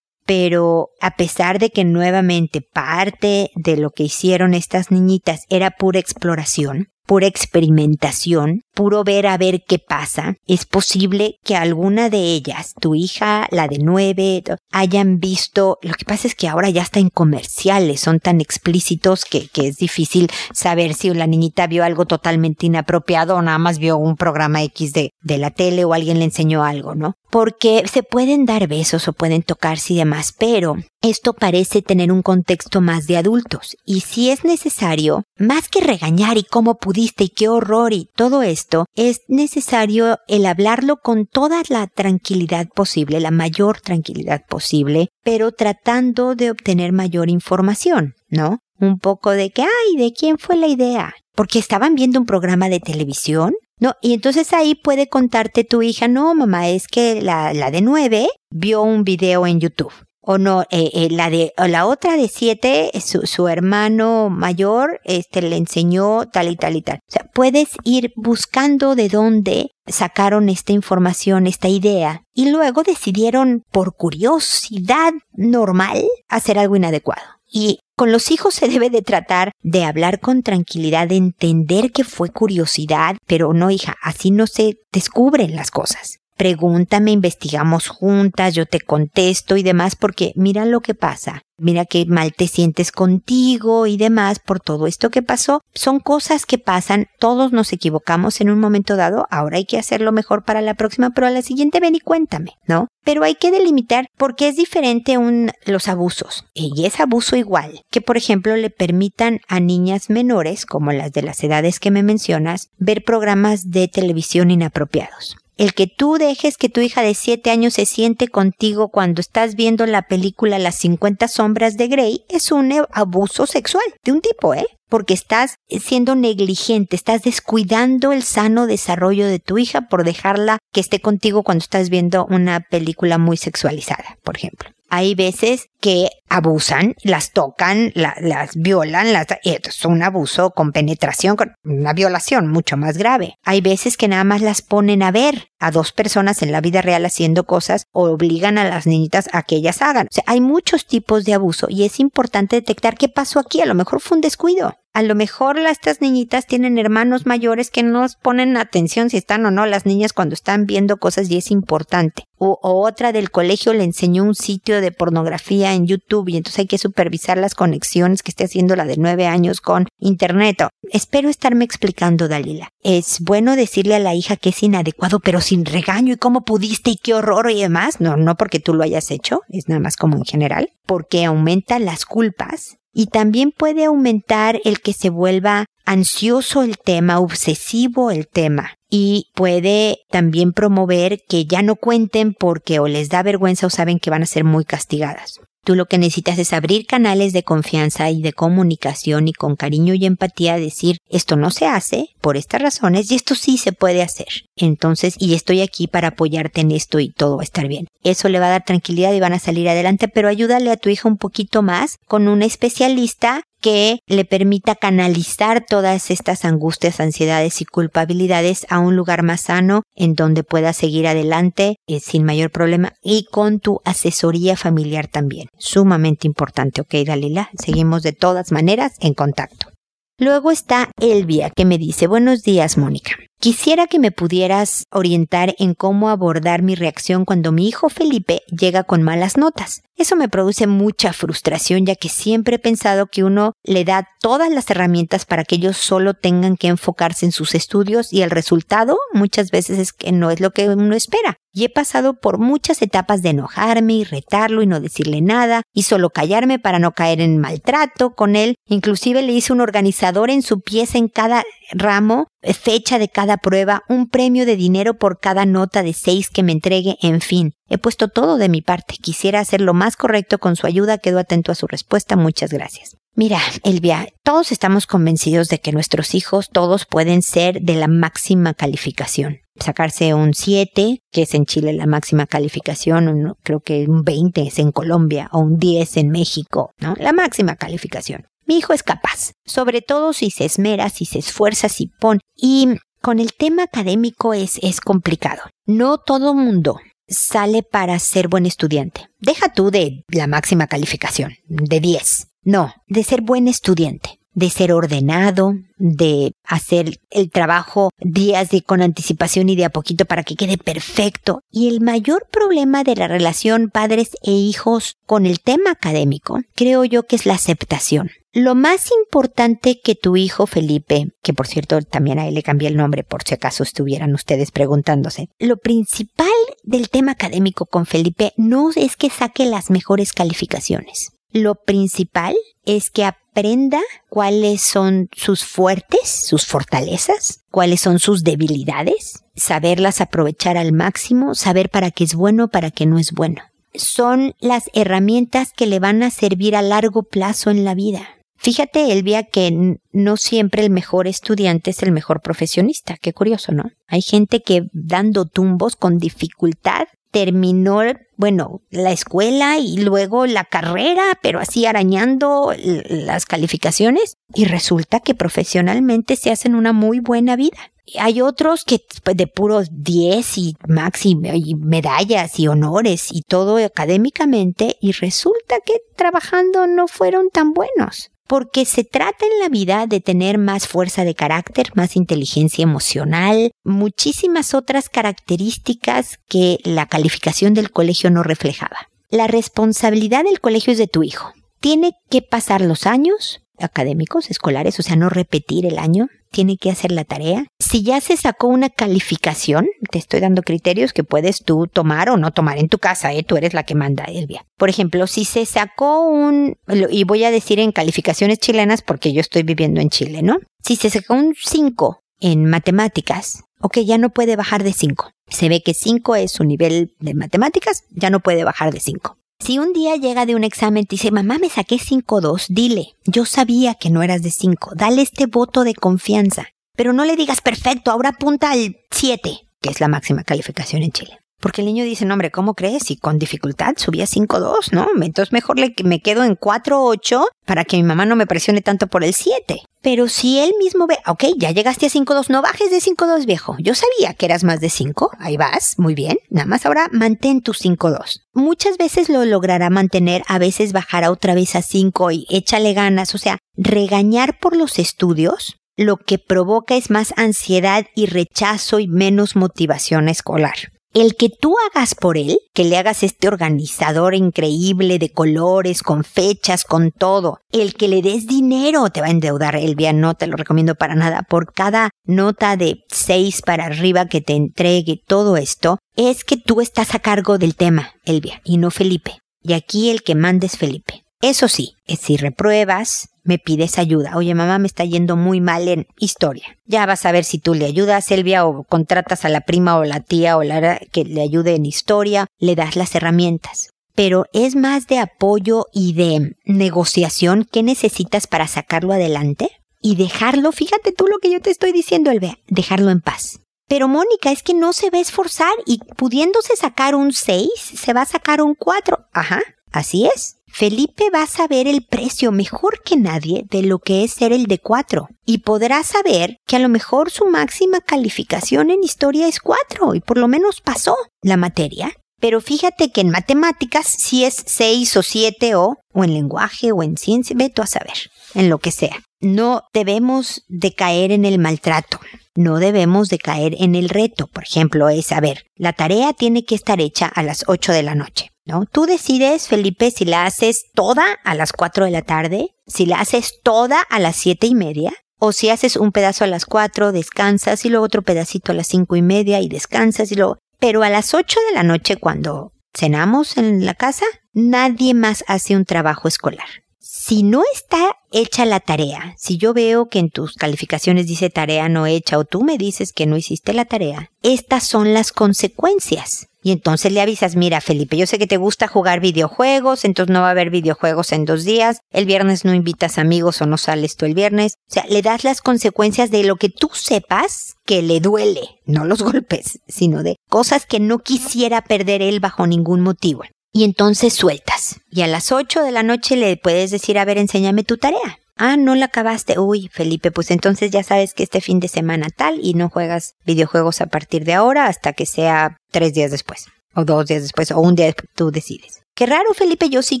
pero 0.26 0.88
a 1.02 1.16
pesar 1.16 1.58
de 1.58 1.68
que 1.68 1.84
nuevamente 1.84 2.62
parte 2.62 3.50
de 3.54 3.76
lo 3.76 3.90
que 3.90 4.04
hicieron 4.04 4.54
estas 4.54 4.90
niñitas 4.90 5.42
era 5.50 5.72
pura 5.72 5.98
exploración, 5.98 6.88
pura 7.06 7.26
experimentación, 7.26 8.62
puro 8.74 9.04
ver 9.04 9.26
a 9.26 9.36
ver 9.36 9.62
qué 9.66 9.78
pasa, 9.78 10.36
es 10.46 10.64
posible 10.66 11.36
que 11.44 11.56
alguna 11.56 12.10
de 12.10 12.18
ellas, 12.18 12.74
tu 12.80 12.94
hija, 12.94 13.46
la 13.50 13.68
de 13.68 13.78
nueve, 13.78 14.42
hayan 14.72 15.18
visto, 15.18 15.78
lo 15.82 15.94
que 15.94 16.04
pasa 16.04 16.26
es 16.26 16.34
que 16.34 16.48
ahora 16.48 16.70
ya 16.70 16.82
está 16.82 17.00
en 17.00 17.10
comerciales, 17.10 18.00
son 18.00 18.20
tan 18.20 18.40
explícitos 18.40 19.24
que, 19.24 19.48
es 19.54 19.76
difícil 19.76 20.28
saber 20.52 20.94
si 20.94 21.12
la 21.14 21.26
niñita 21.26 21.66
vio 21.66 21.84
algo 21.84 22.06
totalmente 22.06 22.66
inapropiado 22.66 23.36
o 23.36 23.42
nada 23.42 23.58
más 23.58 23.78
vio 23.78 23.96
un 23.96 24.16
programa 24.16 24.62
X 24.62 24.92
de, 24.92 25.10
de 25.22 25.38
la 25.38 25.50
tele 25.50 25.84
o 25.84 25.94
alguien 25.94 26.18
le 26.18 26.24
enseñó 26.24 26.64
algo, 26.64 26.94
¿no? 26.94 27.14
porque 27.34 27.82
se 27.92 28.04
pueden 28.04 28.46
dar 28.46 28.68
besos 28.68 29.08
o 29.08 29.12
pueden 29.12 29.42
tocarse 29.42 29.92
y 29.92 29.96
demás, 29.96 30.32
pero 30.38 30.76
esto 31.04 31.34
parece 31.34 31.82
tener 31.82 32.10
un 32.10 32.22
contexto 32.22 32.80
más 32.80 33.06
de 33.06 33.18
adultos. 33.18 33.76
Y 33.84 34.00
si 34.00 34.30
es 34.30 34.42
necesario, 34.44 35.24
más 35.38 35.68
que 35.68 35.80
regañar 35.80 36.38
y 36.38 36.44
cómo 36.44 36.76
pudiste 36.76 37.24
y 37.24 37.28
qué 37.28 37.48
horror 37.48 37.92
y 37.92 38.08
todo 38.16 38.42
esto, 38.42 38.86
es 38.94 39.20
necesario 39.28 40.18
el 40.28 40.46
hablarlo 40.46 40.96
con 40.96 41.26
toda 41.26 41.62
la 41.68 41.88
tranquilidad 41.88 42.68
posible, 42.74 43.20
la 43.20 43.30
mayor 43.30 43.80
tranquilidad 43.80 44.42
posible, 44.48 45.08
pero 45.22 45.52
tratando 45.52 46.34
de 46.34 46.50
obtener 46.50 46.92
mayor 46.92 47.28
información, 47.28 48.14
¿no? 48.30 48.60
Un 48.80 48.98
poco 48.98 49.30
de 49.30 49.50
que, 49.50 49.62
ay, 49.62 49.96
¿de 49.98 50.12
quién 50.12 50.38
fue 50.38 50.56
la 50.56 50.68
idea? 50.68 51.14
Porque 51.34 51.58
estaban 51.58 51.94
viendo 51.94 52.18
un 52.18 52.26
programa 52.26 52.70
de 52.70 52.80
televisión 52.80 53.52
no, 53.80 53.94
y 54.00 54.14
entonces 54.14 54.52
ahí 54.52 54.76
puede 54.76 55.08
contarte 55.08 55.64
tu 55.64 55.82
hija, 55.82 56.06
no, 56.06 56.34
mamá, 56.34 56.68
es 56.68 56.86
que 56.86 57.20
la, 57.20 57.52
la 57.52 57.70
de 57.70 57.82
nueve 57.82 58.28
vio 58.50 58.82
un 58.82 59.02
video 59.02 59.46
en 59.46 59.60
YouTube. 59.60 59.92
O 60.26 60.38
no, 60.38 60.62
eh, 60.70 60.90
eh, 60.94 61.08
la 61.10 61.30
de, 61.30 61.52
la 61.56 61.86
otra 61.86 62.16
de 62.16 62.28
siete, 62.28 62.90
su, 63.04 63.26
su, 63.26 63.48
hermano 63.48 64.30
mayor, 64.30 65.00
este, 65.04 65.42
le 65.42 65.56
enseñó 65.56 66.26
tal 66.26 66.48
y 66.50 66.56
tal 66.56 66.76
y 66.76 66.82
tal. 66.82 66.98
O 67.08 67.12
sea, 67.12 67.30
puedes 67.32 67.70
ir 67.84 68.12
buscando 68.16 68.94
de 68.94 69.08
dónde 69.08 69.70
sacaron 69.86 70.48
esta 70.48 70.72
información, 70.72 71.46
esta 71.46 71.68
idea, 71.68 72.22
y 72.32 72.50
luego 72.50 72.82
decidieron, 72.82 73.62
por 73.70 73.94
curiosidad 73.94 75.12
normal, 75.32 76.04
hacer 76.28 76.58
algo 76.58 76.76
inadecuado. 76.76 77.22
Y 77.46 77.80
con 77.94 78.10
los 78.10 78.30
hijos 78.30 78.54
se 78.54 78.68
debe 78.68 78.90
de 78.90 79.02
tratar 79.02 79.52
de 79.62 79.84
hablar 79.84 80.18
con 80.20 80.42
tranquilidad, 80.42 81.06
de 81.06 81.16
entender 81.16 81.92
que 81.92 82.02
fue 82.02 82.30
curiosidad, 82.30 83.16
pero 83.26 83.52
no, 83.52 83.70
hija, 83.70 83.94
así 84.02 84.30
no 84.30 84.46
se 84.46 84.78
descubren 84.90 85.54
las 85.54 85.70
cosas 85.70 86.18
pregúntame, 86.36 87.12
investigamos 87.12 87.88
juntas, 87.88 88.54
yo 88.54 88.66
te 88.66 88.80
contesto 88.80 89.56
y 89.56 89.62
demás, 89.62 89.96
porque 89.96 90.32
mira 90.36 90.64
lo 90.64 90.80
que 90.80 90.94
pasa. 90.94 91.42
Mira 91.56 91.84
qué 91.84 92.04
mal 92.04 92.32
te 92.32 92.48
sientes 92.48 92.90
contigo 92.90 93.86
y 93.86 93.96
demás 93.96 94.40
por 94.40 94.58
todo 94.58 94.88
esto 94.88 95.10
que 95.10 95.22
pasó. 95.22 95.60
Son 95.72 96.00
cosas 96.00 96.46
que 96.46 96.58
pasan, 96.58 97.06
todos 97.20 97.52
nos 97.52 97.72
equivocamos 97.72 98.40
en 98.40 98.50
un 98.50 98.58
momento 98.58 98.96
dado, 98.96 99.26
ahora 99.30 99.58
hay 99.58 99.64
que 99.64 99.78
hacerlo 99.78 100.10
mejor 100.10 100.42
para 100.42 100.62
la 100.62 100.74
próxima, 100.74 101.10
pero 101.10 101.28
a 101.28 101.30
la 101.30 101.42
siguiente 101.42 101.78
ven 101.78 101.94
y 101.94 102.00
cuéntame, 102.00 102.54
¿no? 102.66 102.88
Pero 103.04 103.22
hay 103.22 103.36
que 103.36 103.52
delimitar 103.52 104.06
porque 104.16 104.48
es 104.48 104.56
diferente 104.56 105.16
un, 105.16 105.52
los 105.64 105.86
abusos. 105.86 106.44
Y 106.54 106.86
es 106.86 106.98
abuso 106.98 107.36
igual 107.36 107.82
que, 107.88 108.00
por 108.00 108.16
ejemplo, 108.16 108.56
le 108.56 108.70
permitan 108.70 109.38
a 109.46 109.60
niñas 109.60 110.10
menores, 110.10 110.66
como 110.66 110.90
las 110.92 111.12
de 111.12 111.22
las 111.22 111.42
edades 111.44 111.78
que 111.78 111.92
me 111.92 112.02
mencionas, 112.02 112.68
ver 112.78 113.04
programas 113.04 113.70
de 113.70 113.86
televisión 113.86 114.50
inapropiados. 114.50 115.36
El 115.56 115.72
que 115.72 115.86
tú 115.86 116.16
dejes 116.18 116.56
que 116.56 116.68
tu 116.68 116.80
hija 116.80 117.02
de 117.02 117.14
7 117.14 117.50
años 117.50 117.74
se 117.74 117.86
siente 117.86 118.28
contigo 118.28 118.88
cuando 118.88 119.20
estás 119.20 119.54
viendo 119.54 119.86
la 119.86 120.02
película 120.02 120.58
Las 120.58 120.76
50 120.76 121.28
sombras 121.28 121.76
de 121.76 121.88
Grey 121.88 122.24
es 122.28 122.50
un 122.50 122.72
abuso 122.90 123.46
sexual 123.46 123.84
de 124.04 124.12
un 124.12 124.20
tipo, 124.20 124.54
¿eh? 124.54 124.66
Porque 124.88 125.14
estás 125.14 125.56
siendo 125.68 126.14
negligente, 126.14 126.96
estás 126.96 127.22
descuidando 127.22 128.12
el 128.12 128.22
sano 128.22 128.66
desarrollo 128.66 129.26
de 129.26 129.38
tu 129.38 129.58
hija 129.58 129.82
por 129.88 130.04
dejarla 130.04 130.58
que 130.72 130.80
esté 130.80 131.00
contigo 131.00 131.42
cuando 131.42 131.62
estás 131.62 131.88
viendo 131.88 132.26
una 132.26 132.60
película 132.60 133.18
muy 133.18 133.36
sexualizada, 133.36 134.18
por 134.22 134.36
ejemplo. 134.36 134.70
Hay 134.90 135.14
veces 135.14 135.66
que 135.80 136.10
abusan, 136.34 136.96
las 137.04 137.30
tocan, 137.30 137.92
las 137.94 138.56
violan, 138.56 139.12
las, 139.12 139.26
es 139.44 139.84
un 139.84 140.02
abuso 140.02 140.50
con 140.50 140.72
penetración, 140.72 141.36
con 141.36 141.54
una 141.64 141.92
violación 141.92 142.48
mucho 142.48 142.76
más 142.76 142.98
grave. 142.98 143.38
Hay 143.44 143.60
veces 143.60 143.96
que 143.96 144.08
nada 144.08 144.24
más 144.24 144.40
las 144.40 144.60
ponen 144.60 145.04
a 145.04 145.12
ver 145.12 145.50
a 145.60 145.70
dos 145.70 145.92
personas 145.92 146.42
en 146.42 146.50
la 146.50 146.60
vida 146.60 146.82
real 146.82 147.06
haciendo 147.06 147.44
cosas 147.44 147.86
o 147.92 148.10
obligan 148.10 148.58
a 148.58 148.64
las 148.64 148.86
niñitas 148.88 149.28
a 149.32 149.44
que 149.44 149.56
ellas 149.56 149.80
hagan. 149.80 150.08
O 150.10 150.12
sea, 150.14 150.24
hay 150.26 150.40
muchos 150.40 150.86
tipos 150.86 151.24
de 151.24 151.34
abuso 151.34 151.68
y 151.70 151.84
es 151.84 152.00
importante 152.00 152.56
detectar 152.56 152.96
qué 152.96 153.08
pasó 153.08 153.38
aquí. 153.38 153.60
A 153.60 153.66
lo 153.66 153.74
mejor 153.74 154.00
fue 154.00 154.16
un 154.16 154.20
descuido. 154.20 154.74
A 154.96 155.02
lo 155.02 155.16
mejor 155.16 155.58
estas 155.58 156.00
niñitas 156.00 156.46
tienen 156.46 156.78
hermanos 156.78 157.26
mayores 157.26 157.68
que 157.72 157.82
no 157.82 158.06
ponen 158.22 158.56
atención 158.56 159.10
si 159.10 159.16
están 159.16 159.44
o 159.44 159.50
no 159.50 159.66
las 159.66 159.86
niñas 159.86 160.12
cuando 160.12 160.34
están 160.34 160.66
viendo 160.66 160.98
cosas 160.98 161.28
y 161.28 161.36
es 161.36 161.50
importante. 161.50 162.22
O, 162.38 162.60
otra 162.62 163.10
del 163.10 163.32
colegio 163.32 163.74
le 163.74 163.82
enseñó 163.82 164.22
un 164.22 164.36
sitio 164.36 164.80
de 164.80 164.92
pornografía 164.92 165.74
en 165.74 165.88
YouTube 165.88 166.28
y 166.28 166.36
entonces 166.36 166.60
hay 166.60 166.66
que 166.68 166.78
supervisar 166.78 167.38
las 167.38 167.56
conexiones 167.56 168.22
que 168.22 168.30
esté 168.30 168.44
haciendo 168.44 168.76
la 168.76 168.84
de 168.84 168.96
nueve 168.96 169.26
años 169.26 169.60
con 169.60 169.88
Internet. 169.98 170.68
Espero 170.92 171.28
estarme 171.28 171.64
explicando, 171.64 172.28
Dalila. 172.28 172.68
Es 172.84 173.18
bueno 173.18 173.56
decirle 173.56 173.96
a 173.96 173.98
la 173.98 174.14
hija 174.14 174.36
que 174.36 174.50
es 174.50 174.62
inadecuado, 174.62 175.18
pero 175.18 175.40
sin 175.40 175.64
regaño 175.64 176.14
y 176.14 176.18
cómo 176.18 176.44
pudiste 176.44 176.90
y 176.90 176.98
qué 176.98 177.14
horror 177.14 177.50
y 177.50 177.60
demás. 177.60 178.00
No, 178.00 178.16
no 178.16 178.36
porque 178.36 178.60
tú 178.60 178.74
lo 178.74 178.84
hayas 178.84 179.10
hecho, 179.10 179.40
es 179.48 179.68
nada 179.68 179.80
más 179.80 179.96
como 179.96 180.18
en 180.18 180.24
general, 180.24 180.70
porque 180.86 181.24
aumenta 181.24 181.80
las 181.80 182.04
culpas 182.04 182.76
y 182.94 183.06
también 183.06 183.50
puede 183.50 183.84
aumentar 183.84 184.60
el 184.64 184.80
que 184.80 184.92
se 184.92 185.10
vuelva 185.10 185.66
ansioso 185.84 186.62
el 186.62 186.78
tema, 186.78 187.18
obsesivo 187.18 188.10
el 188.10 188.26
tema 188.26 188.76
y 188.88 189.26
puede 189.34 189.98
también 190.08 190.52
promover 190.52 191.18
que 191.28 191.44
ya 191.44 191.62
no 191.62 191.76
cuenten 191.76 192.32
porque 192.32 192.78
o 192.78 192.88
les 192.88 193.08
da 193.08 193.22
vergüenza 193.22 193.66
o 193.66 193.70
saben 193.70 193.98
que 193.98 194.10
van 194.10 194.22
a 194.22 194.26
ser 194.26 194.44
muy 194.44 194.64
castigadas. 194.64 195.40
Tú 195.64 195.74
lo 195.74 195.86
que 195.86 195.98
necesitas 195.98 196.38
es 196.38 196.52
abrir 196.52 196.86
canales 196.86 197.32
de 197.32 197.42
confianza 197.42 198.10
y 198.10 198.22
de 198.22 198.32
comunicación 198.32 199.28
y 199.28 199.32
con 199.32 199.56
cariño 199.56 199.94
y 199.94 200.04
empatía 200.04 200.56
decir 200.58 200.98
esto 201.08 201.36
no 201.36 201.50
se 201.50 201.66
hace 201.66 202.10
por 202.20 202.36
estas 202.36 202.60
razones 202.60 203.10
y 203.10 203.14
esto 203.14 203.34
sí 203.34 203.56
se 203.56 203.72
puede 203.72 204.02
hacer. 204.02 204.28
Entonces, 204.56 205.14
y 205.18 205.34
estoy 205.34 205.62
aquí 205.62 205.86
para 205.86 206.08
apoyarte 206.08 206.60
en 206.60 206.70
esto 206.70 207.00
y 207.00 207.10
todo 207.10 207.36
va 207.36 207.42
a 207.42 207.44
estar 207.44 207.66
bien. 207.66 207.88
Eso 208.02 208.28
le 208.28 208.38
va 208.38 208.46
a 208.46 208.50
dar 208.50 208.64
tranquilidad 208.64 209.12
y 209.14 209.20
van 209.20 209.32
a 209.32 209.38
salir 209.38 209.68
adelante, 209.68 210.08
pero 210.08 210.28
ayúdale 210.28 210.70
a 210.70 210.76
tu 210.76 210.90
hija 210.90 211.08
un 211.08 211.16
poquito 211.16 211.62
más 211.62 211.96
con 212.06 212.28
un 212.28 212.42
especialista 212.42 213.42
que 213.64 214.00
le 214.06 214.26
permita 214.26 214.74
canalizar 214.74 215.64
todas 215.66 216.10
estas 216.10 216.44
angustias, 216.44 217.00
ansiedades 217.00 217.62
y 217.62 217.64
culpabilidades 217.64 218.66
a 218.68 218.78
un 218.78 218.94
lugar 218.94 219.22
más 219.22 219.40
sano 219.40 219.84
en 219.94 220.12
donde 220.12 220.44
pueda 220.44 220.74
seguir 220.74 221.06
adelante 221.06 221.76
eh, 221.86 221.98
sin 221.98 222.24
mayor 222.24 222.50
problema 222.50 222.92
y 223.02 223.24
con 223.24 223.60
tu 223.60 223.80
asesoría 223.86 224.58
familiar 224.58 225.08
también. 225.08 225.48
Sumamente 225.56 226.26
importante, 226.26 226.82
ok, 226.82 226.94
Dalila. 227.06 227.48
Seguimos 227.58 228.02
de 228.02 228.12
todas 228.12 228.52
maneras 228.52 228.92
en 229.00 229.14
contacto. 229.14 229.73
Luego 230.18 230.52
está 230.52 230.92
Elvia 231.00 231.50
que 231.50 231.64
me 231.64 231.76
dice, 231.76 232.06
buenos 232.06 232.44
días, 232.44 232.78
Mónica. 232.78 233.16
Quisiera 233.40 233.88
que 233.88 233.98
me 233.98 234.12
pudieras 234.12 234.84
orientar 234.92 235.56
en 235.58 235.74
cómo 235.74 236.08
abordar 236.08 236.62
mi 236.62 236.76
reacción 236.76 237.24
cuando 237.24 237.50
mi 237.50 237.66
hijo 237.66 237.88
Felipe 237.88 238.42
llega 238.46 238.84
con 238.84 239.02
malas 239.02 239.36
notas. 239.36 239.82
Eso 239.96 240.14
me 240.14 240.28
produce 240.28 240.68
mucha 240.68 241.12
frustración 241.12 241.84
ya 241.84 241.96
que 241.96 242.08
siempre 242.08 242.56
he 242.56 242.58
pensado 242.60 243.06
que 243.06 243.24
uno 243.24 243.54
le 243.64 243.84
da 243.84 244.08
todas 244.20 244.52
las 244.52 244.70
herramientas 244.70 245.24
para 245.24 245.42
que 245.42 245.56
ellos 245.56 245.76
solo 245.76 246.14
tengan 246.14 246.56
que 246.56 246.68
enfocarse 246.68 247.26
en 247.26 247.32
sus 247.32 247.56
estudios 247.56 248.12
y 248.12 248.22
el 248.22 248.30
resultado 248.30 248.96
muchas 249.12 249.50
veces 249.50 249.80
es 249.80 249.92
que 249.92 250.12
no 250.12 250.30
es 250.30 250.38
lo 250.38 250.52
que 250.52 250.68
uno 250.68 250.94
espera. 250.94 251.38
Y 251.56 251.64
he 251.64 251.68
pasado 251.68 252.14
por 252.14 252.38
muchas 252.38 252.82
etapas 252.82 253.22
de 253.22 253.30
enojarme 253.30 253.94
y 253.94 254.02
retarlo 254.02 254.60
y 254.60 254.66
no 254.66 254.80
decirle 254.80 255.20
nada 255.20 255.62
y 255.72 255.84
solo 255.84 256.10
callarme 256.10 256.58
para 256.58 256.80
no 256.80 256.92
caer 256.92 257.20
en 257.20 257.38
maltrato 257.38 258.14
con 258.14 258.34
él. 258.34 258.56
Inclusive 258.66 259.22
le 259.22 259.32
hice 259.32 259.52
un 259.52 259.60
organizador 259.60 260.30
en 260.30 260.42
su 260.42 260.60
pieza 260.60 260.98
en 260.98 261.06
cada 261.06 261.44
ramo, 261.70 262.26
fecha 262.42 262.98
de 262.98 263.08
cada 263.08 263.36
prueba, 263.36 263.84
un 263.88 264.08
premio 264.08 264.46
de 264.46 264.56
dinero 264.56 264.94
por 264.94 265.20
cada 265.20 265.46
nota 265.46 265.84
de 265.84 265.92
seis 265.92 266.28
que 266.28 266.42
me 266.42 266.50
entregue, 266.50 266.96
en 267.00 267.20
fin. 267.20 267.52
He 267.68 267.78
puesto 267.78 268.08
todo 268.08 268.36
de 268.36 268.48
mi 268.48 268.60
parte. 268.60 268.96
Quisiera 269.00 269.38
hacer 269.38 269.60
lo 269.60 269.74
más 269.74 269.96
correcto 269.96 270.38
con 270.38 270.56
su 270.56 270.66
ayuda. 270.66 270.98
Quedo 270.98 271.20
atento 271.20 271.52
a 271.52 271.54
su 271.54 271.68
respuesta. 271.68 272.16
Muchas 272.16 272.52
gracias. 272.52 272.96
Mira, 273.16 273.38
Elvia, 273.62 274.08
todos 274.24 274.50
estamos 274.50 274.88
convencidos 274.88 275.46
de 275.46 275.60
que 275.60 275.70
nuestros 275.70 276.16
hijos 276.16 276.48
todos 276.50 276.84
pueden 276.84 277.22
ser 277.22 277.60
de 277.60 277.76
la 277.76 277.86
máxima 277.86 278.54
calificación. 278.54 279.38
Sacarse 279.54 280.14
un 280.14 280.34
7, 280.34 281.00
que 281.12 281.22
es 281.22 281.32
en 281.34 281.46
Chile 281.46 281.74
la 281.74 281.86
máxima 281.86 282.26
calificación, 282.26 283.36
creo 283.44 283.60
que 283.60 283.86
un 283.88 284.02
20 284.02 284.42
es 284.42 284.58
en 284.58 284.72
Colombia 284.72 285.28
o 285.30 285.38
un 285.38 285.58
10 285.58 285.98
en 285.98 286.10
México, 286.10 286.72
¿no? 286.78 286.96
La 286.98 287.12
máxima 287.12 287.54
calificación. 287.54 288.26
Mi 288.46 288.58
hijo 288.58 288.72
es 288.72 288.82
capaz, 288.82 289.30
sobre 289.46 289.80
todo 289.80 290.12
si 290.12 290.32
se 290.32 290.44
esmera, 290.44 290.90
si 290.90 291.04
se 291.04 291.20
esfuerza, 291.20 291.68
si 291.68 291.86
pone. 291.86 292.18
Y 292.36 292.66
con 293.00 293.20
el 293.20 293.32
tema 293.34 293.62
académico 293.62 294.34
es, 294.34 294.58
es 294.60 294.80
complicado. 294.80 295.42
No 295.66 295.98
todo 295.98 296.34
mundo 296.34 296.80
sale 297.06 297.62
para 297.62 297.96
ser 298.00 298.26
buen 298.26 298.44
estudiante. 298.44 299.08
Deja 299.20 299.52
tú 299.52 299.70
de 299.70 300.02
la 300.08 300.26
máxima 300.26 300.66
calificación, 300.66 301.36
de 301.46 301.78
10. 301.78 302.26
No, 302.44 302.74
de 302.88 303.02
ser 303.04 303.22
buen 303.22 303.48
estudiante, 303.48 304.20
de 304.34 304.50
ser 304.50 304.72
ordenado, 304.72 305.54
de 305.78 306.32
hacer 306.44 307.00
el 307.10 307.30
trabajo 307.30 307.90
días 307.98 308.50
de 308.50 308.62
con 308.62 308.82
anticipación 308.82 309.48
y 309.48 309.56
de 309.56 309.64
a 309.64 309.70
poquito 309.70 310.04
para 310.04 310.24
que 310.24 310.36
quede 310.36 310.58
perfecto. 310.58 311.40
Y 311.50 311.68
el 311.68 311.80
mayor 311.80 312.26
problema 312.30 312.84
de 312.84 312.96
la 312.96 313.08
relación 313.08 313.70
padres 313.70 314.10
e 314.22 314.32
hijos 314.32 314.96
con 315.06 315.24
el 315.26 315.40
tema 315.40 315.70
académico, 315.70 316.40
creo 316.54 316.84
yo 316.84 317.04
que 317.04 317.16
es 317.16 317.26
la 317.26 317.34
aceptación. 317.34 318.10
Lo 318.32 318.56
más 318.56 318.90
importante 319.04 319.80
que 319.80 319.94
tu 319.94 320.16
hijo 320.16 320.48
Felipe, 320.48 321.12
que 321.22 321.32
por 321.32 321.46
cierto 321.46 321.80
también 321.82 322.18
a 322.18 322.26
él 322.26 322.34
le 322.34 322.42
cambié 322.42 322.68
el 322.68 322.76
nombre 322.76 323.04
por 323.04 323.22
si 323.22 323.32
acaso 323.32 323.62
estuvieran 323.62 324.12
ustedes 324.12 324.50
preguntándose, 324.50 325.28
lo 325.38 325.56
principal 325.56 326.26
del 326.64 326.90
tema 326.90 327.12
académico 327.12 327.64
con 327.64 327.86
Felipe 327.86 328.32
no 328.36 328.70
es 328.74 328.96
que 328.96 329.08
saque 329.08 329.46
las 329.46 329.70
mejores 329.70 330.12
calificaciones. 330.12 331.13
Lo 331.34 331.56
principal 331.56 332.36
es 332.64 332.90
que 332.90 333.04
aprenda 333.04 333.80
cuáles 334.08 334.62
son 334.62 335.08
sus 335.16 335.44
fuertes, 335.44 336.08
sus 336.08 336.46
fortalezas, 336.46 337.40
cuáles 337.50 337.80
son 337.80 337.98
sus 337.98 338.22
debilidades, 338.22 339.24
saberlas 339.34 340.00
aprovechar 340.00 340.56
al 340.56 340.70
máximo, 340.72 341.34
saber 341.34 341.70
para 341.70 341.90
qué 341.90 342.04
es 342.04 342.14
bueno, 342.14 342.46
para 342.46 342.70
qué 342.70 342.86
no 342.86 343.00
es 343.00 343.10
bueno. 343.10 343.42
Son 343.74 344.36
las 344.38 344.70
herramientas 344.74 345.52
que 345.52 345.66
le 345.66 345.80
van 345.80 346.04
a 346.04 346.12
servir 346.12 346.54
a 346.54 346.62
largo 346.62 347.02
plazo 347.02 347.50
en 347.50 347.64
la 347.64 347.74
vida. 347.74 348.10
Fíjate, 348.36 348.92
Elvia, 348.92 349.24
que 349.24 349.80
no 349.90 350.16
siempre 350.16 350.62
el 350.62 350.70
mejor 350.70 351.08
estudiante 351.08 351.70
es 351.70 351.82
el 351.82 351.90
mejor 351.90 352.20
profesionista. 352.20 352.96
Qué 352.96 353.12
curioso, 353.12 353.50
¿no? 353.50 353.72
Hay 353.88 354.02
gente 354.02 354.40
que 354.40 354.68
dando 354.72 355.24
tumbos 355.24 355.74
con 355.74 355.98
dificultad 355.98 356.86
terminó, 357.14 357.80
bueno, 358.16 358.60
la 358.70 358.90
escuela 358.90 359.58
y 359.58 359.76
luego 359.76 360.26
la 360.26 360.44
carrera, 360.44 361.16
pero 361.22 361.38
así 361.38 361.64
arañando 361.64 362.52
las 362.58 363.24
calificaciones 363.24 364.16
y 364.34 364.46
resulta 364.46 364.98
que 364.98 365.14
profesionalmente 365.14 366.16
se 366.16 366.32
hacen 366.32 366.56
una 366.56 366.72
muy 366.72 366.98
buena 366.98 367.36
vida. 367.36 367.56
Hay 368.00 368.20
otros 368.20 368.64
que 368.64 368.80
pues, 369.04 369.16
de 369.16 369.28
puros 369.28 369.68
10 369.70 370.38
y 370.38 370.56
máximo 370.66 371.30
y 371.34 371.54
medallas 371.54 372.40
y 372.40 372.48
honores 372.48 373.10
y 373.12 373.22
todo 373.22 373.64
académicamente 373.64 374.76
y 374.80 374.90
resulta 374.90 375.58
que 375.64 375.74
trabajando 375.94 376.66
no 376.66 376.88
fueron 376.88 377.30
tan 377.30 377.52
buenos 377.52 378.10
porque 378.34 378.64
se 378.64 378.82
trata 378.82 379.24
en 379.26 379.38
la 379.38 379.48
vida 379.48 379.86
de 379.86 380.00
tener 380.00 380.38
más 380.38 380.66
fuerza 380.66 381.04
de 381.04 381.14
carácter, 381.14 381.70
más 381.76 381.94
inteligencia 381.94 382.64
emocional, 382.64 383.52
muchísimas 383.62 384.54
otras 384.54 384.88
características 384.88 386.18
que 386.28 386.58
la 386.64 386.86
calificación 386.86 387.54
del 387.54 387.70
colegio 387.70 388.10
no 388.10 388.24
reflejaba. 388.24 388.88
La 389.08 389.28
responsabilidad 389.28 390.24
del 390.24 390.40
colegio 390.40 390.72
es 390.72 390.80
de 390.80 390.88
tu 390.88 391.04
hijo. 391.04 391.32
Tiene 391.60 391.92
que 392.10 392.22
pasar 392.22 392.60
los 392.60 392.86
años, 392.86 393.40
académicos, 393.58 394.30
escolares, 394.30 394.78
o 394.78 394.82
sea, 394.82 394.96
no 394.96 395.08
repetir 395.08 395.66
el 395.66 395.78
año, 395.78 396.08
tiene 396.30 396.56
que 396.56 396.70
hacer 396.70 396.90
la 396.90 397.04
tarea. 397.04 397.46
Si 397.58 397.82
ya 397.82 398.00
se 398.00 398.16
sacó 398.16 398.48
una 398.48 398.68
calificación, 398.68 399.68
te 399.90 399.98
estoy 399.98 400.20
dando 400.20 400.42
criterios 400.42 400.92
que 400.92 401.04
puedes 401.04 401.44
tú 401.44 401.66
tomar 401.66 402.10
o 402.10 402.16
no 402.16 402.32
tomar 402.32 402.58
en 402.58 402.68
tu 402.68 402.78
casa, 402.78 403.12
¿eh? 403.12 403.22
tú 403.22 403.36
eres 403.36 403.54
la 403.54 403.62
que 403.62 403.74
manda, 403.74 404.04
Elvia. 404.04 404.44
Por 404.56 404.68
ejemplo, 404.68 405.06
si 405.06 405.24
se 405.24 405.46
sacó 405.46 406.02
un, 406.02 406.56
y 406.90 407.04
voy 407.04 407.24
a 407.24 407.30
decir 407.30 407.60
en 407.60 407.72
calificaciones 407.72 408.38
chilenas 408.40 408.82
porque 408.82 409.12
yo 409.12 409.20
estoy 409.20 409.44
viviendo 409.44 409.80
en 409.80 409.90
Chile, 409.90 410.22
¿no? 410.22 410.38
Si 410.62 410.76
se 410.76 410.90
sacó 410.90 411.14
un 411.14 411.34
5 411.40 412.00
en 412.20 412.46
matemáticas, 412.46 413.44
ok, 413.60 413.78
ya 413.78 413.98
no 413.98 414.10
puede 414.10 414.36
bajar 414.36 414.64
de 414.64 414.72
5. 414.72 415.10
Se 415.28 415.48
ve 415.48 415.62
que 415.62 415.74
5 415.74 416.16
es 416.16 416.32
su 416.32 416.44
nivel 416.44 416.94
de 416.98 417.14
matemáticas, 417.14 417.84
ya 417.90 418.10
no 418.10 418.20
puede 418.20 418.44
bajar 418.44 418.72
de 418.72 418.80
5. 418.80 419.16
Si 419.40 419.58
un 419.58 419.72
día 419.72 419.96
llega 419.96 420.26
de 420.26 420.34
un 420.34 420.44
examen 420.44 420.84
y 420.84 420.86
dice, 420.90 421.10
mamá, 421.10 421.38
me 421.38 421.50
saqué 421.50 421.76
5-2, 421.76 422.46
dile, 422.48 422.94
yo 423.04 423.24
sabía 423.24 423.74
que 423.74 423.90
no 423.90 424.02
eras 424.02 424.22
de 424.22 424.30
5, 424.30 424.72
dale 424.74 425.02
este 425.02 425.26
voto 425.26 425.64
de 425.64 425.74
confianza. 425.74 426.48
Pero 426.76 426.92
no 426.92 427.04
le 427.04 427.16
digas, 427.16 427.40
perfecto, 427.40 427.90
ahora 427.90 428.10
apunta 428.10 428.52
al 428.52 428.76
7, 428.90 429.48
que 429.60 429.70
es 429.70 429.80
la 429.80 429.88
máxima 429.88 430.24
calificación 430.24 430.82
en 430.82 430.92
Chile. 430.92 431.18
Porque 431.40 431.60
el 431.60 431.66
niño 431.66 431.84
dice, 431.84 432.04
no, 432.04 432.14
hombre, 432.14 432.30
¿cómo 432.30 432.54
crees? 432.54 432.90
Y 432.90 432.96
con 432.96 433.18
dificultad 433.18 433.74
subía 433.76 434.06
5-2, 434.06 434.72
¿no? 434.72 434.88
Entonces 435.02 435.32
mejor 435.32 435.58
le, 435.58 435.74
me 435.84 436.00
quedo 436.00 436.24
en 436.24 436.36
4-8 436.36 437.26
para 437.44 437.64
que 437.64 437.76
mi 437.76 437.82
mamá 437.82 438.06
no 438.06 438.16
me 438.16 438.26
presione 438.26 438.62
tanto 438.62 438.86
por 438.86 439.04
el 439.04 439.12
7. 439.12 439.60
Pero 439.82 440.08
si 440.08 440.38
él 440.38 440.54
mismo 440.58 440.86
ve, 440.86 440.96
ok, 441.06 441.24
ya 441.36 441.50
llegaste 441.50 441.86
a 441.86 441.90
5-2, 441.90 442.30
no 442.30 442.40
bajes 442.40 442.70
de 442.70 442.78
5-2, 442.78 443.26
viejo. 443.26 443.56
Yo 443.58 443.74
sabía 443.74 444.14
que 444.14 444.24
eras 444.24 444.42
más 444.42 444.60
de 444.60 444.70
5, 444.70 445.10
ahí 445.18 445.36
vas, 445.36 445.74
muy 445.78 445.94
bien. 445.94 446.16
Nada 446.30 446.46
más 446.46 446.64
ahora 446.64 446.88
mantén 446.90 447.42
tu 447.42 447.52
5-2. 447.52 448.22
Muchas 448.32 448.78
veces 448.78 449.10
lo 449.10 449.24
logrará 449.26 449.68
mantener, 449.68 450.22
a 450.26 450.38
veces 450.38 450.72
bajará 450.72 451.10
otra 451.10 451.34
vez 451.34 451.54
a 451.56 451.62
5 451.62 452.10
y 452.12 452.26
échale 452.30 452.72
ganas. 452.72 453.14
O 453.14 453.18
sea, 453.18 453.38
regañar 453.56 454.38
por 454.38 454.56
los 454.56 454.78
estudios 454.78 455.56
lo 455.76 455.96
que 455.96 456.18
provoca 456.18 456.76
es 456.76 456.90
más 456.90 457.12
ansiedad 457.16 457.84
y 457.94 458.06
rechazo 458.06 458.78
y 458.78 458.86
menos 458.86 459.36
motivación 459.36 460.08
escolar 460.08 460.54
el 460.94 461.16
que 461.16 461.28
tú 461.28 461.56
hagas 461.68 461.94
por 461.94 462.16
él, 462.16 462.38
que 462.54 462.64
le 462.64 462.78
hagas 462.78 463.02
este 463.02 463.28
organizador 463.28 464.14
increíble 464.14 464.98
de 464.98 465.10
colores, 465.10 465.82
con 465.82 466.04
fechas, 466.04 466.64
con 466.64 466.92
todo, 466.92 467.38
el 467.50 467.74
que 467.74 467.88
le 467.88 468.00
des 468.00 468.26
dinero 468.26 468.88
te 468.90 469.00
va 469.00 469.08
a 469.08 469.10
endeudar, 469.10 469.56
Elvia, 469.56 469.92
no 469.92 470.14
te 470.14 470.28
lo 470.28 470.36
recomiendo 470.36 470.76
para 470.76 470.94
nada, 470.94 471.22
por 471.28 471.52
cada 471.52 471.90
nota 472.04 472.56
de 472.56 472.78
seis 472.88 473.42
para 473.42 473.66
arriba 473.66 474.06
que 474.06 474.20
te 474.20 474.34
entregue 474.34 475.02
todo 475.06 475.36
esto, 475.36 475.78
es 475.96 476.24
que 476.24 476.36
tú 476.36 476.60
estás 476.60 476.94
a 476.94 477.00
cargo 477.00 477.38
del 477.38 477.56
tema, 477.56 477.92
Elvia, 478.04 478.40
y 478.44 478.58
no 478.58 478.70
Felipe. 478.70 479.18
Y 479.42 479.52
aquí 479.52 479.90
el 479.90 480.02
que 480.02 480.14
manda 480.14 480.46
es 480.46 480.56
Felipe. 480.56 481.03
Eso 481.24 481.48
sí, 481.48 481.72
si 481.86 482.18
repruebas, 482.18 483.08
me 483.22 483.38
pides 483.38 483.78
ayuda. 483.78 484.12
Oye, 484.14 484.34
mamá, 484.34 484.58
me 484.58 484.66
está 484.66 484.84
yendo 484.84 485.16
muy 485.16 485.40
mal 485.40 485.68
en 485.68 485.86
historia. 485.96 486.58
Ya 486.66 486.84
vas 486.84 487.06
a 487.06 487.12
ver 487.12 487.24
si 487.24 487.38
tú 487.38 487.54
le 487.54 487.64
ayudas, 487.64 488.10
Elvia, 488.10 488.44
o 488.44 488.62
contratas 488.64 489.24
a 489.24 489.30
la 489.30 489.40
prima 489.40 489.78
o 489.78 489.84
la 489.84 490.00
tía 490.00 490.36
o 490.36 490.42
la 490.42 490.78
que 490.92 491.04
le 491.04 491.22
ayude 491.22 491.54
en 491.54 491.64
historia, 491.64 492.26
le 492.38 492.54
das 492.56 492.76
las 492.76 492.94
herramientas. 492.94 493.70
Pero 493.94 494.26
es 494.34 494.54
más 494.54 494.86
de 494.86 494.98
apoyo 494.98 495.64
y 495.72 495.94
de 495.94 496.36
negociación 496.44 497.48
que 497.50 497.62
necesitas 497.62 498.26
para 498.26 498.46
sacarlo 498.46 498.92
adelante 498.92 499.48
y 499.80 499.96
dejarlo, 499.96 500.52
fíjate 500.52 500.92
tú 500.92 501.06
lo 501.06 501.20
que 501.20 501.32
yo 501.32 501.40
te 501.40 501.50
estoy 501.50 501.72
diciendo, 501.72 502.10
Elvia, 502.10 502.36
dejarlo 502.48 502.90
en 502.90 503.00
paz. 503.00 503.40
Pero 503.66 503.88
Mónica, 503.88 504.30
es 504.30 504.42
que 504.42 504.52
no 504.52 504.74
se 504.74 504.90
va 504.90 504.98
a 504.98 505.00
esforzar 505.00 505.54
y 505.64 505.78
pudiéndose 505.96 506.54
sacar 506.54 506.94
un 506.94 507.14
6, 507.14 507.48
se 507.56 507.94
va 507.94 508.02
a 508.02 508.06
sacar 508.06 508.42
un 508.42 508.54
4. 508.54 509.06
Ajá, 509.10 509.40
así 509.74 510.06
es. 510.06 510.36
Felipe 510.46 511.10
va 511.12 511.22
a 511.22 511.26
saber 511.26 511.66
el 511.66 511.84
precio 511.84 512.30
mejor 512.30 512.80
que 512.84 512.96
nadie 512.96 513.44
de 513.50 513.62
lo 513.62 513.80
que 513.80 514.04
es 514.04 514.12
ser 514.12 514.32
el 514.32 514.46
de 514.46 514.60
4 514.60 515.08
y 515.26 515.38
podrá 515.38 515.82
saber 515.82 516.38
que 516.46 516.56
a 516.56 516.60
lo 516.60 516.68
mejor 516.68 517.10
su 517.10 517.26
máxima 517.26 517.80
calificación 517.80 518.70
en 518.70 518.84
historia 518.84 519.26
es 519.26 519.40
4 519.40 519.96
y 519.96 520.00
por 520.00 520.16
lo 520.16 520.28
menos 520.28 520.60
pasó 520.60 520.96
la 521.22 521.36
materia. 521.36 521.92
Pero 522.20 522.40
fíjate 522.40 522.92
que 522.92 523.00
en 523.00 523.10
matemáticas 523.10 523.86
si 523.86 524.24
es 524.24 524.44
6 524.46 524.96
o 524.96 525.02
7 525.02 525.56
o, 525.56 525.76
o 525.92 526.04
en 526.04 526.14
lenguaje 526.14 526.70
o 526.70 526.82
en 526.84 526.96
ciencia, 526.96 527.34
ve 527.36 527.52
a 527.56 527.66
saber, 527.66 528.10
en 528.34 528.48
lo 528.48 528.58
que 528.58 528.70
sea. 528.70 529.02
No 529.20 529.64
debemos 529.72 530.44
de 530.48 530.72
caer 530.72 531.10
en 531.10 531.24
el 531.24 531.38
maltrato, 531.38 531.98
no 532.36 532.58
debemos 532.58 533.08
de 533.08 533.18
caer 533.18 533.56
en 533.58 533.74
el 533.74 533.88
reto. 533.88 534.28
Por 534.28 534.44
ejemplo, 534.44 534.88
es, 534.88 535.12
a 535.12 535.20
ver, 535.20 535.46
la 535.56 535.72
tarea 535.72 536.12
tiene 536.12 536.44
que 536.44 536.54
estar 536.54 536.80
hecha 536.80 537.06
a 537.06 537.22
las 537.22 537.44
8 537.48 537.72
de 537.72 537.82
la 537.82 537.94
noche. 537.94 538.30
¿No? 538.44 538.66
Tú 538.66 538.86
decides, 538.86 539.48
Felipe, 539.48 539.90
si 539.90 540.04
la 540.04 540.24
haces 540.24 540.70
toda 540.74 541.04
a 541.24 541.34
las 541.34 541.52
4 541.52 541.86
de 541.86 541.90
la 541.90 542.02
tarde, 542.02 542.54
si 542.66 542.86
la 542.86 543.00
haces 543.00 543.40
toda 543.42 543.80
a 543.80 543.98
las 543.98 544.16
siete 544.16 544.46
y 544.46 544.54
media, 544.54 544.92
o 545.18 545.32
si 545.32 545.48
haces 545.48 545.76
un 545.76 545.92
pedazo 545.92 546.24
a 546.24 546.28
las 546.28 546.44
4, 546.44 546.92
descansas 546.92 547.64
y 547.64 547.70
luego 547.70 547.86
otro 547.86 548.02
pedacito 548.02 548.52
a 548.52 548.54
las 548.54 548.66
cinco 548.66 548.96
y 548.96 549.02
media 549.02 549.40
y 549.40 549.48
descansas 549.48 550.12
y 550.12 550.16
luego... 550.16 550.38
Pero 550.60 550.82
a 550.82 550.90
las 550.90 551.14
8 551.14 551.40
de 551.48 551.54
la 551.54 551.62
noche 551.62 551.96
cuando 551.96 552.52
cenamos 552.74 553.36
en 553.36 553.66
la 553.66 553.74
casa, 553.74 554.06
nadie 554.32 554.94
más 554.94 555.24
hace 555.26 555.56
un 555.56 555.64
trabajo 555.64 556.08
escolar. 556.08 556.63
Si 556.96 557.24
no 557.24 557.42
está 557.52 557.96
hecha 558.12 558.44
la 558.44 558.60
tarea, 558.60 559.14
si 559.18 559.36
yo 559.36 559.52
veo 559.52 559.88
que 559.88 559.98
en 559.98 560.10
tus 560.10 560.34
calificaciones 560.36 561.08
dice 561.08 561.28
tarea 561.28 561.68
no 561.68 561.86
hecha 561.86 562.16
o 562.18 562.24
tú 562.24 562.44
me 562.44 562.56
dices 562.56 562.92
que 562.92 563.04
no 563.04 563.16
hiciste 563.16 563.52
la 563.52 563.64
tarea, 563.64 564.12
estas 564.22 564.64
son 564.64 564.94
las 564.94 565.10
consecuencias. 565.10 566.28
Y 566.40 566.52
entonces 566.52 566.92
le 566.92 567.00
avisas, 567.00 567.34
mira 567.34 567.60
Felipe, 567.60 567.96
yo 567.96 568.06
sé 568.06 568.18
que 568.18 568.28
te 568.28 568.36
gusta 568.36 568.68
jugar 568.68 569.00
videojuegos, 569.00 569.84
entonces 569.84 570.14
no 570.14 570.20
va 570.20 570.28
a 570.28 570.30
haber 570.30 570.50
videojuegos 570.50 571.10
en 571.10 571.24
dos 571.24 571.42
días, 571.44 571.80
el 571.90 572.06
viernes 572.06 572.44
no 572.44 572.54
invitas 572.54 572.96
amigos 572.96 573.42
o 573.42 573.46
no 573.46 573.58
sales 573.58 573.96
tú 573.96 574.06
el 574.06 574.14
viernes. 574.14 574.54
O 574.70 574.74
sea, 574.74 574.86
le 574.88 575.02
das 575.02 575.24
las 575.24 575.42
consecuencias 575.42 576.12
de 576.12 576.22
lo 576.22 576.36
que 576.36 576.48
tú 576.48 576.70
sepas 576.72 577.56
que 577.66 577.82
le 577.82 577.98
duele, 577.98 578.60
no 578.66 578.84
los 578.84 579.02
golpes, 579.02 579.58
sino 579.66 580.04
de 580.04 580.16
cosas 580.30 580.64
que 580.64 580.78
no 580.78 581.00
quisiera 581.00 581.60
perder 581.62 582.02
él 582.02 582.20
bajo 582.20 582.46
ningún 582.46 582.82
motivo. 582.82 583.24
Y 583.56 583.62
entonces 583.62 584.12
sueltas. 584.12 584.80
Y 584.90 585.02
a 585.02 585.06
las 585.06 585.30
ocho 585.30 585.62
de 585.62 585.70
la 585.70 585.84
noche 585.84 586.16
le 586.16 586.36
puedes 586.36 586.72
decir, 586.72 586.98
a 586.98 587.04
ver, 587.04 587.18
enséñame 587.18 587.62
tu 587.62 587.76
tarea. 587.76 588.18
Ah, 588.36 588.56
no 588.56 588.74
la 588.74 588.86
acabaste. 588.86 589.38
Uy, 589.38 589.70
Felipe, 589.72 590.10
pues 590.10 590.32
entonces 590.32 590.72
ya 590.72 590.82
sabes 590.82 591.14
que 591.14 591.22
este 591.22 591.40
fin 591.40 591.60
de 591.60 591.68
semana 591.68 592.08
tal 592.10 592.40
y 592.42 592.54
no 592.54 592.68
juegas 592.68 593.14
videojuegos 593.24 593.80
a 593.80 593.86
partir 593.86 594.24
de 594.24 594.34
ahora 594.34 594.66
hasta 594.66 594.92
que 594.92 595.06
sea 595.06 595.56
tres 595.70 595.94
días 595.94 596.10
después. 596.10 596.46
O 596.74 596.84
dos 596.84 597.06
días 597.06 597.22
después, 597.22 597.52
o 597.52 597.60
un 597.60 597.76
día 597.76 597.86
después, 597.86 598.08
tú 598.16 598.32
decides. 598.32 598.83
Qué 598.96 599.06
raro, 599.06 599.34
Felipe, 599.34 599.68
yo 599.68 599.82
sí 599.82 600.00